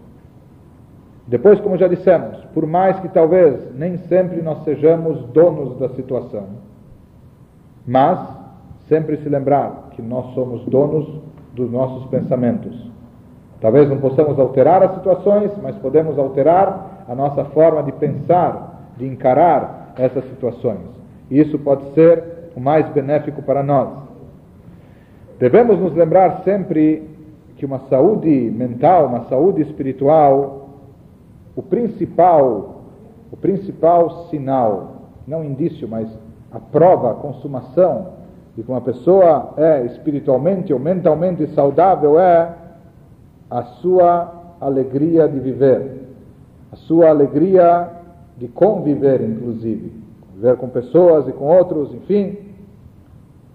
[1.26, 6.46] Depois, como já dissemos, por mais que talvez nem sempre nós sejamos donos da situação,
[7.86, 8.18] mas
[8.88, 11.08] sempre se lembrar que nós somos donos
[11.54, 12.90] dos nossos pensamentos.
[13.60, 19.06] Talvez não possamos alterar as situações, mas podemos alterar a nossa forma de pensar, de
[19.06, 20.80] encarar essas situações.
[21.30, 23.88] E isso pode ser o mais benéfico para nós.
[25.38, 27.08] Devemos nos lembrar sempre
[27.56, 30.68] que uma saúde mental, uma saúde espiritual,
[31.54, 32.82] o principal,
[33.30, 34.96] o principal sinal,
[35.26, 36.08] não indício, mas
[36.50, 38.21] a prova, a consumação
[38.56, 42.54] de que uma pessoa é espiritualmente ou mentalmente saudável é
[43.50, 46.02] a sua alegria de viver,
[46.70, 47.88] a sua alegria
[48.36, 49.92] de conviver, inclusive,
[50.34, 52.38] viver com pessoas e com outros, enfim.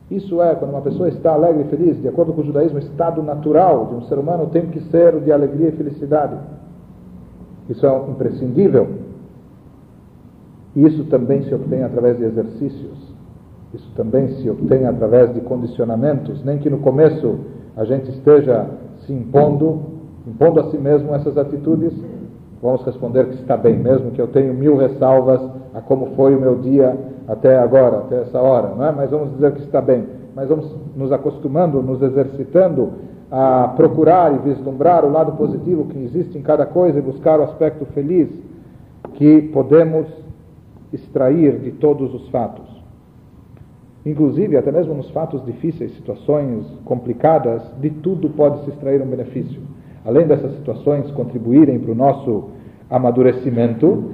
[0.10, 2.82] Isso é, quando uma pessoa está alegre e feliz, de acordo com o judaísmo, o
[2.82, 6.38] estado natural de um ser humano tem que ser o de alegria e felicidade.
[7.70, 8.88] Isso é imprescindível.
[10.76, 13.07] E isso também se obtém através de exercícios.
[13.74, 17.40] Isso também se obtém através de condicionamentos, nem que no começo
[17.76, 18.66] a gente esteja
[19.06, 19.82] se impondo,
[20.26, 21.94] impondo a si mesmo essas atitudes,
[22.62, 25.42] vamos responder que está bem, mesmo que eu tenha mil ressalvas
[25.74, 26.98] a como foi o meu dia
[27.28, 28.92] até agora, até essa hora, não é?
[28.92, 30.06] Mas vamos dizer que está bem.
[30.34, 32.94] Mas vamos nos acostumando, nos exercitando
[33.30, 37.44] a procurar e vislumbrar o lado positivo que existe em cada coisa e buscar o
[37.44, 38.30] aspecto feliz
[39.16, 40.08] que podemos
[40.94, 42.67] extrair de todos os fatos.
[44.08, 49.62] Inclusive, até mesmo nos fatos difíceis, situações complicadas, de tudo pode se extrair um benefício.
[50.06, 52.52] Além dessas situações contribuírem para o nosso
[52.90, 54.12] amadurecimento,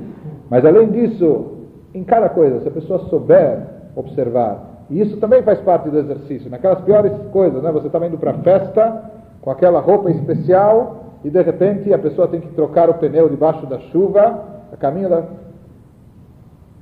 [0.50, 1.60] mas além disso,
[1.94, 6.50] em cada coisa, se a pessoa souber observar e isso também faz parte do exercício.
[6.50, 7.72] Naquelas piores coisas, né?
[7.72, 12.28] Você está indo para a festa com aquela roupa especial e de repente a pessoa
[12.28, 15.24] tem que trocar o pneu debaixo da chuva, a caminho da.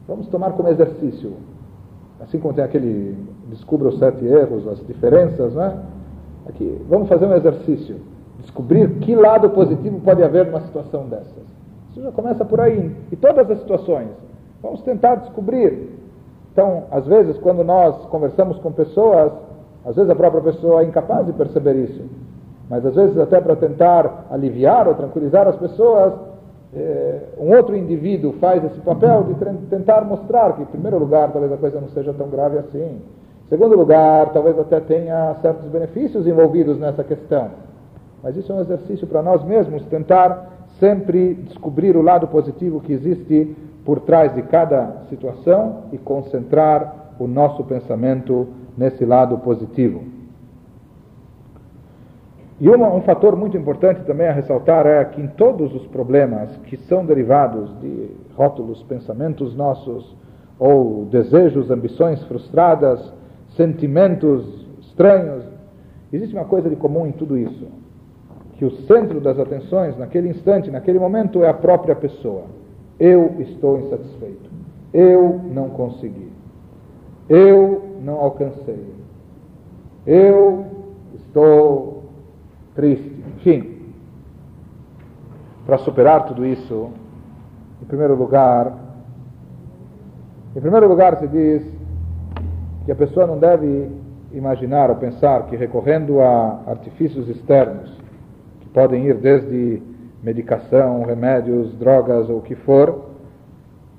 [0.08, 1.34] Vamos tomar como exercício.
[2.22, 3.18] Assim como tem aquele
[3.48, 5.78] descubra os sete erros, as diferenças, né?
[6.48, 7.98] Aqui, vamos fazer um exercício.
[8.40, 11.44] Descobrir que lado positivo pode haver numa situação dessas.
[11.92, 12.96] Isso já começa por aí.
[13.12, 14.08] E todas as situações.
[14.62, 15.90] Vamos tentar descobrir
[16.52, 19.32] então, às vezes, quando nós conversamos com pessoas,
[19.86, 22.04] às vezes a própria pessoa é incapaz de perceber isso.
[22.70, 26.14] Mas às vezes, até para tentar aliviar ou tranquilizar as pessoas,
[26.74, 29.36] eh, um outro indivíduo faz esse papel de
[29.68, 33.02] tentar mostrar que, em primeiro lugar, talvez a coisa não seja tão grave assim.
[33.50, 37.50] Segundo lugar, talvez até tenha certos benefícios envolvidos nessa questão.
[38.24, 40.50] Mas isso é um exercício para nós mesmos, tentar
[40.80, 47.28] sempre descobrir o lado positivo que existe por trás de cada situação e concentrar o
[47.28, 48.48] nosso pensamento
[48.78, 50.21] nesse lado positivo.
[52.62, 56.78] E um fator muito importante também a ressaltar é que em todos os problemas que
[56.78, 60.16] são derivados de rótulos, pensamentos nossos,
[60.60, 63.12] ou desejos, ambições frustradas,
[63.58, 64.46] sentimentos
[64.80, 65.44] estranhos,
[66.14, 67.66] existe uma coisa de comum em tudo isso:
[68.54, 72.44] que o centro das atenções, naquele instante, naquele momento, é a própria pessoa.
[73.00, 74.52] Eu estou insatisfeito.
[74.94, 76.32] Eu não consegui.
[77.28, 78.86] Eu não alcancei.
[80.06, 80.64] Eu
[81.16, 82.01] estou
[82.76, 83.80] triste, enfim.
[85.66, 86.90] Para superar tudo isso,
[87.82, 88.74] em primeiro lugar,
[90.56, 91.64] em primeiro lugar se diz
[92.86, 93.90] que a pessoa não deve
[94.34, 97.92] imaginar ou pensar que recorrendo a artifícios externos,
[98.62, 99.82] que podem ir desde
[100.24, 103.12] medicação, remédios, drogas ou o que for,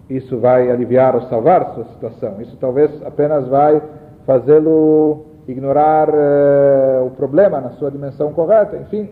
[0.08, 2.40] isso vai aliviar ou salvar sua situação.
[2.40, 3.80] Isso talvez apenas vai
[4.26, 9.08] fazê-lo ignorar uh, o problema na sua dimensão correta, enfim.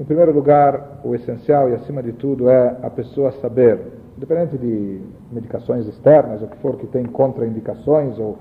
[0.00, 3.80] Em primeiro lugar, o essencial e acima de tudo é a pessoa saber,
[4.16, 5.02] independente de
[5.32, 8.38] medicações externas, o que for que tem contraindicações ou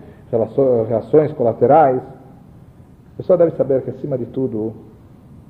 [0.87, 2.01] reações colaterais,
[3.13, 4.73] a pessoa deve saber que acima de tudo,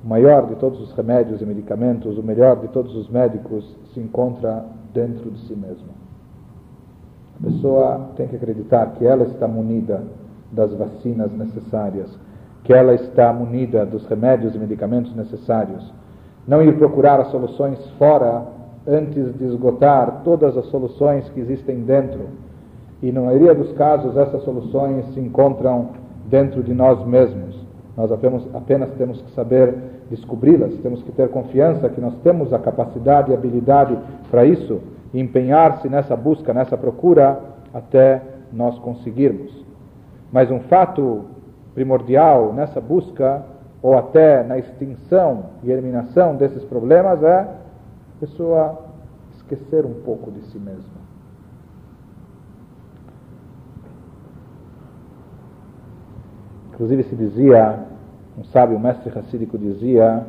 [0.02, 4.00] o maior de todos os remédios e medicamentos, o melhor de todos os médicos se
[4.00, 4.64] encontra
[4.94, 6.07] dentro de si mesmo.
[7.40, 10.02] A pessoa tem que acreditar que ela está munida
[10.50, 12.10] das vacinas necessárias,
[12.64, 15.92] que ela está munida dos remédios e medicamentos necessários.
[16.46, 18.44] Não ir procurar as soluções fora
[18.86, 22.26] antes de esgotar todas as soluções que existem dentro.
[23.00, 25.90] E na maioria dos casos, essas soluções se encontram
[26.28, 27.64] dentro de nós mesmos.
[27.96, 29.74] Nós apenas, apenas temos que saber
[30.10, 33.96] descobri-las, temos que ter confiança que nós temos a capacidade e habilidade
[34.30, 34.80] para isso
[35.12, 37.40] e empenhar-se nessa busca, nessa procura,
[37.72, 39.64] até nós conseguirmos.
[40.32, 41.24] Mas um fato
[41.74, 43.42] primordial nessa busca,
[43.82, 47.54] ou até na extinção e eliminação desses problemas, é a
[48.20, 48.78] pessoa
[49.36, 50.98] esquecer um pouco de si mesma.
[56.72, 57.80] Inclusive se dizia,
[58.36, 60.24] um sábio mestre racídico dizia,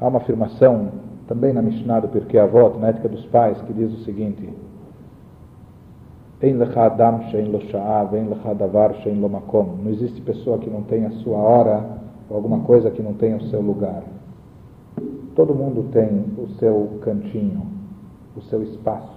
[0.00, 3.92] há uma afirmação também na Mishnah do Pirkei Avot, na Ética dos Pais, que diz
[3.92, 4.48] o seguinte:
[9.82, 11.98] Não existe pessoa que não tenha a sua hora
[12.28, 14.02] ou alguma coisa que não tenha o seu lugar.
[15.34, 17.62] Todo mundo tem o seu cantinho,
[18.36, 19.16] o seu espaço.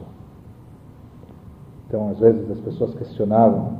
[1.88, 3.78] Então, às vezes as pessoas questionavam: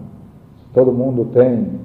[0.62, 1.80] se todo mundo tem,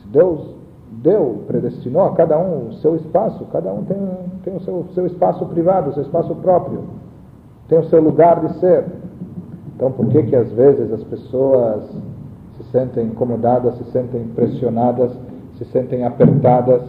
[0.00, 0.59] se Deus
[1.02, 3.96] deu, predestinou a cada um o seu espaço, cada um tem,
[4.44, 6.84] tem o seu, seu espaço privado, o seu espaço próprio,
[7.68, 8.84] tem o seu lugar de ser.
[9.74, 11.84] Então, por que que às vezes as pessoas
[12.56, 15.10] se sentem incomodadas, se sentem pressionadas,
[15.56, 16.82] se sentem apertadas?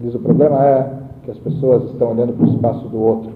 [0.00, 3.30] Diz, o problema é que as pessoas estão olhando para o espaço do outro.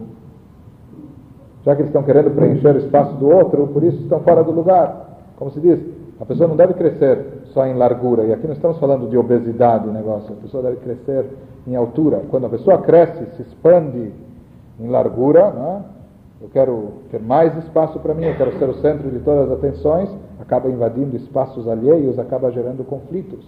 [1.64, 4.52] Já que eles estão querendo preencher o espaço do outro, por isso estão fora do
[4.52, 5.18] lugar.
[5.36, 5.80] Como se diz,
[6.20, 8.22] a pessoa não deve crescer só em largura.
[8.24, 10.34] E aqui não estamos falando de obesidade, negócio.
[10.34, 11.24] A pessoa deve crescer
[11.66, 12.20] em altura.
[12.28, 14.12] Quando a pessoa cresce, se expande
[14.78, 15.82] em largura, né?
[16.42, 19.57] eu quero ter mais espaço para mim, eu quero ser o centro de todas as
[19.57, 23.42] atenções, acaba invadindo espaços alheios, acaba gerando conflitos.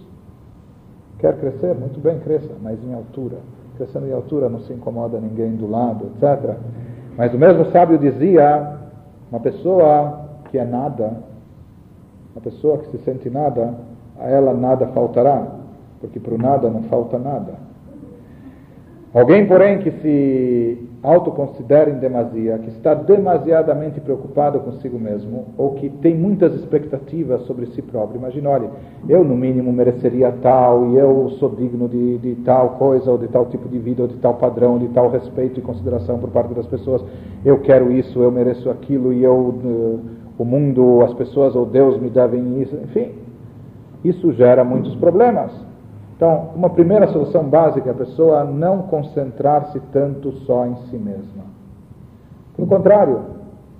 [1.19, 1.75] Quer crescer?
[1.75, 3.37] Muito bem, cresça, mas em altura.
[3.77, 6.57] Crescendo em altura não se incomoda ninguém do lado, etc.
[7.15, 8.75] Mas o mesmo sábio dizia:
[9.29, 11.17] uma pessoa que é nada,
[12.35, 13.75] a pessoa que se sente nada,
[14.19, 15.47] a ela nada faltará,
[15.99, 17.69] porque para o nada não falta nada.
[19.13, 25.89] Alguém, porém, que se autoconsidera em demasia, que está demasiadamente preocupado consigo mesmo, ou que
[25.89, 28.69] tem muitas expectativas sobre si próprio, imagina, olha,
[29.07, 33.27] eu no mínimo mereceria tal, e eu sou digno de, de tal coisa, ou de
[33.29, 36.53] tal tipo de vida, ou de tal padrão, de tal respeito e consideração por parte
[36.53, 37.03] das pessoas,
[37.43, 41.99] eu quero isso, eu mereço aquilo, e eu eh, o mundo, as pessoas ou Deus
[41.99, 43.11] me devem isso, enfim,
[44.03, 45.51] isso gera muitos problemas.
[46.15, 51.43] Então, uma primeira solução básica é a pessoa não concentrar-se tanto só em si mesma.
[52.55, 53.21] Pelo contrário,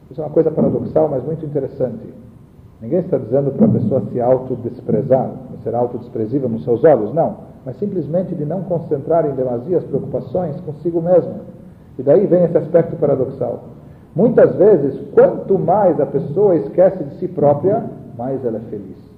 [0.10, 2.14] isso é uma coisa paradoxal, mas muito interessante.
[2.82, 5.32] Ninguém está dizendo para a pessoa se autodesprezar,
[5.64, 7.50] ser autodesprezível nos seus olhos, não.
[7.66, 11.42] Mas simplesmente de não concentrar em demasia as preocupações consigo mesma.
[11.98, 13.66] E daí vem esse aspecto paradoxal.
[14.16, 17.84] Muitas vezes, quanto mais a pessoa esquece de si própria,
[18.18, 19.09] mais ela é feliz.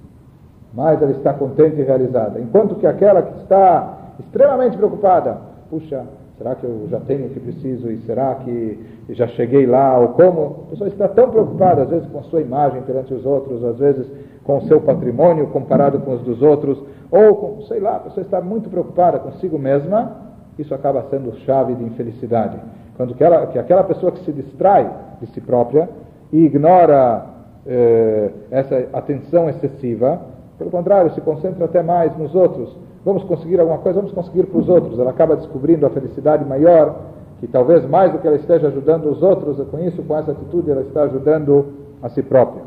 [0.74, 2.40] Mais ela está contente e realizada.
[2.40, 6.04] Enquanto que aquela que está extremamente preocupada, puxa,
[6.38, 8.78] será que eu já tenho o que preciso e será que
[9.10, 10.64] já cheguei lá ou como?
[10.66, 13.78] A pessoa está tão preocupada, às vezes com a sua imagem perante os outros, às
[13.78, 14.06] vezes
[14.44, 18.24] com o seu patrimônio comparado com os dos outros, ou com, sei lá, a pessoa
[18.24, 20.16] está muito preocupada consigo mesma,
[20.58, 22.58] isso acaba sendo chave de infelicidade.
[22.96, 25.88] Quando que, ela, que aquela pessoa que se distrai de si própria
[26.32, 27.26] e ignora
[27.66, 30.20] eh, essa atenção excessiva,
[30.62, 34.60] pelo contrário, se concentra até mais nos outros, vamos conseguir alguma coisa, vamos conseguir para
[34.60, 37.00] os outros, ela acaba descobrindo a felicidade maior,
[37.40, 40.70] que talvez mais do que ela esteja ajudando os outros, com isso, com essa atitude,
[40.70, 41.66] ela está ajudando
[42.00, 42.62] a si própria.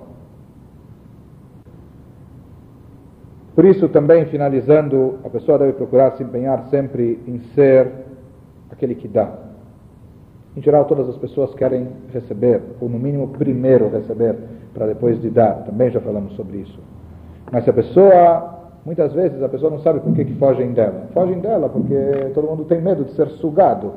[3.55, 7.89] Por isso, também, finalizando, a pessoa deve procurar se empenhar sempre em ser
[8.69, 9.31] aquele que dá.
[10.57, 14.35] Em geral, todas as pessoas querem receber, ou no mínimo, primeiro receber,
[14.73, 15.63] para depois de dar.
[15.63, 16.94] Também já falamos sobre isso.
[17.55, 18.53] Mas se a pessoa,
[18.85, 21.07] muitas vezes, a pessoa não sabe por que, que fogem dela.
[21.13, 21.95] Fogem dela porque
[22.33, 23.93] todo mundo tem medo de ser sugado.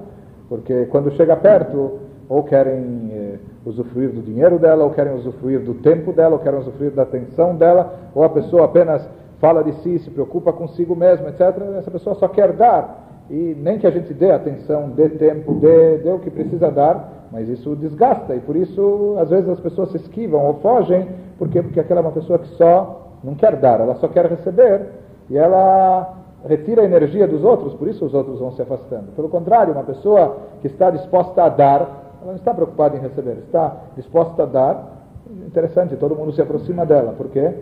[0.48, 1.98] Porque quando chega perto,
[2.28, 6.60] ou querem eh, usufruir do dinheiro dela, ou querem usufruir do tempo dela, ou querem
[6.60, 9.04] usufruir da atenção dela, ou a pessoa apenas
[9.40, 11.40] fala de si, se preocupa consigo mesmo, etc.
[11.78, 13.24] Essa pessoa só quer dar.
[13.28, 17.26] E nem que a gente dê atenção, dê tempo, dê, dê o que precisa dar,
[17.32, 18.36] mas isso desgasta.
[18.36, 21.08] E por isso, às vezes, as pessoas se esquivam ou fogem.
[21.36, 21.60] Por quê?
[21.60, 24.86] Porque aquela é uma pessoa que só não quer dar, ela só quer receber.
[25.30, 26.14] E ela
[26.46, 29.12] retira a energia dos outros, por isso os outros vão se afastando.
[29.14, 31.80] Pelo contrário, uma pessoa que está disposta a dar,
[32.22, 34.98] ela não está preocupada em receber, está disposta a dar.
[35.46, 37.12] Interessante, todo mundo se aproxima dela.
[37.12, 37.54] Por quê?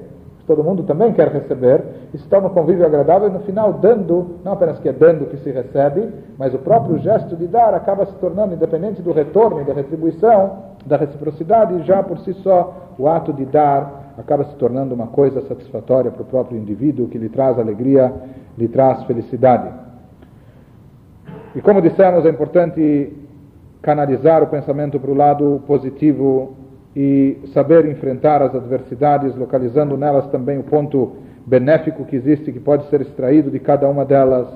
[0.47, 1.83] todo mundo também quer receber,
[2.15, 6.09] e um convívio agradável, no final dando, não apenas que é dando que se recebe,
[6.39, 10.97] mas o próprio gesto de dar acaba se tornando, independente do retorno da retribuição, da
[10.97, 16.11] reciprocidade, já por si só o ato de dar acaba se tornando uma coisa satisfatória
[16.11, 18.13] para o próprio indivíduo, que lhe traz alegria,
[18.57, 19.69] lhe traz felicidade.
[21.55, 23.13] E como dissemos, é importante
[23.83, 26.57] canalizar o pensamento para o lado positivo
[26.95, 32.89] e saber enfrentar as adversidades, localizando nelas também o ponto benéfico que existe, que pode
[32.89, 34.49] ser extraído de cada uma delas,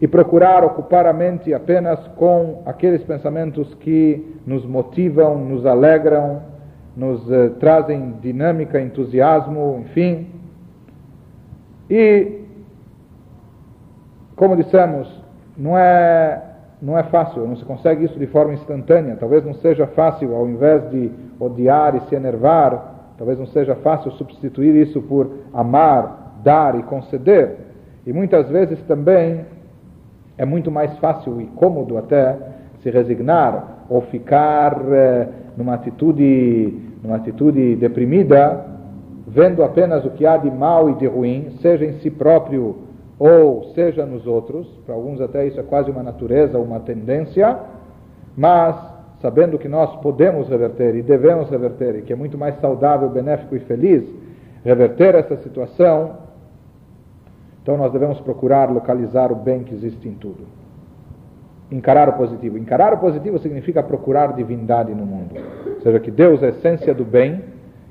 [0.00, 6.42] e procurar ocupar a mente apenas com aqueles pensamentos que nos motivam, nos alegram,
[6.98, 10.26] nos eh, trazem dinâmica, entusiasmo, enfim.
[11.88, 12.40] E,
[14.34, 15.08] como dissemos,
[15.56, 16.42] não é
[16.80, 19.16] não é fácil, não se consegue isso de forma instantânea.
[19.16, 24.12] Talvez não seja fácil, ao invés de odiar e se enervar, talvez não seja fácil
[24.12, 27.56] substituir isso por amar, dar e conceder.
[28.06, 29.44] E muitas vezes também
[30.36, 32.36] é muito mais fácil e cômodo até
[32.80, 38.64] se resignar ou ficar eh, numa atitude numa atitude deprimida,
[39.26, 42.76] vendo apenas o que há de mal e de ruim, seja em si próprio
[43.18, 47.58] ou seja nos outros, para alguns até isso é quase uma natureza, uma tendência,
[48.36, 48.76] mas
[49.20, 53.56] sabendo que nós podemos reverter e devemos reverter, e que é muito mais saudável, benéfico
[53.56, 54.04] e feliz
[54.64, 56.16] reverter essa situação,
[57.62, 60.57] então nós devemos procurar localizar o bem que existe em tudo.
[61.70, 62.56] Encarar o positivo.
[62.56, 65.34] Encarar o positivo significa procurar divindade no mundo.
[65.66, 67.42] Ou seja, que Deus é a essência do bem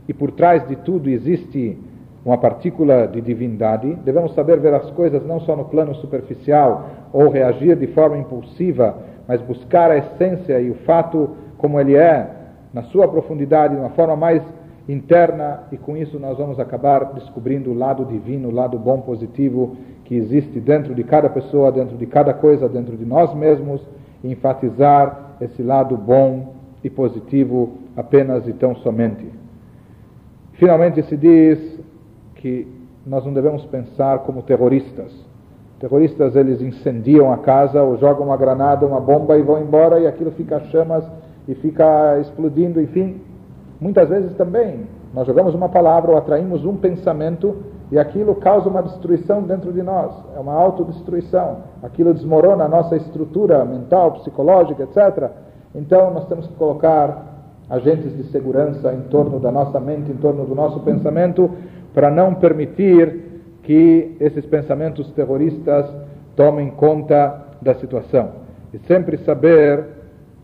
[0.07, 1.77] e por trás de tudo existe
[2.25, 7.29] uma partícula de divindade, devemos saber ver as coisas não só no plano superficial ou
[7.29, 12.29] reagir de forma impulsiva, mas buscar a essência e o fato como ele é,
[12.73, 14.43] na sua profundidade, de uma forma mais
[14.89, 19.77] interna, e com isso nós vamos acabar descobrindo o lado divino, o lado bom, positivo
[20.07, 23.81] que existe dentro de cada pessoa, dentro de cada coisa, dentro de nós mesmos,
[24.23, 29.25] e enfatizar esse lado bom e positivo apenas e tão somente.
[30.53, 31.59] Finalmente se diz
[32.35, 32.65] que
[33.05, 35.11] nós não devemos pensar como terroristas.
[35.77, 40.07] Terroristas eles incendiam a casa ou jogam uma granada, uma bomba e vão embora e
[40.07, 41.03] aquilo fica chamas
[41.49, 43.19] e fica explodindo, enfim.
[43.79, 47.57] Muitas vezes também nós jogamos uma palavra ou atraímos um pensamento
[47.91, 51.59] e aquilo causa uma destruição dentro de nós, é uma autodestruição.
[51.81, 55.31] Aquilo desmorona a nossa estrutura mental, psicológica, etc.
[55.73, 57.25] Então nós temos que colocar
[57.69, 61.49] agentes de segurança em torno da nossa mente, em torno do nosso pensamento,
[61.93, 65.85] para não permitir que esses pensamentos terroristas
[66.35, 68.31] tomem conta da situação.
[68.73, 69.85] E sempre saber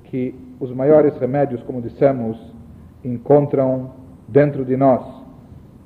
[0.05, 2.37] que os maiores remédios, como dissemos,
[3.03, 3.91] encontram
[4.27, 5.01] dentro de nós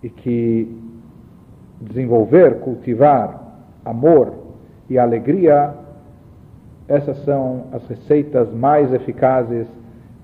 [0.03, 0.86] e que
[1.81, 3.39] desenvolver, cultivar
[3.85, 4.33] amor
[4.89, 5.73] e alegria,
[6.87, 9.67] essas são as receitas mais eficazes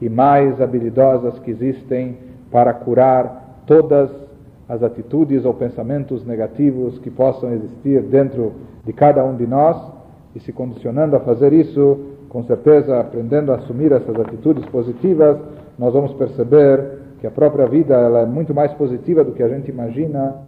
[0.01, 2.17] e mais habilidosas que existem
[2.51, 4.09] para curar todas
[4.67, 8.53] as atitudes ou pensamentos negativos que possam existir dentro
[8.85, 9.77] de cada um de nós.
[10.35, 11.99] E se condicionando a fazer isso,
[12.29, 15.37] com certeza aprendendo a assumir essas atitudes positivas,
[15.77, 19.49] nós vamos perceber que a própria vida ela é muito mais positiva do que a
[19.49, 20.47] gente imagina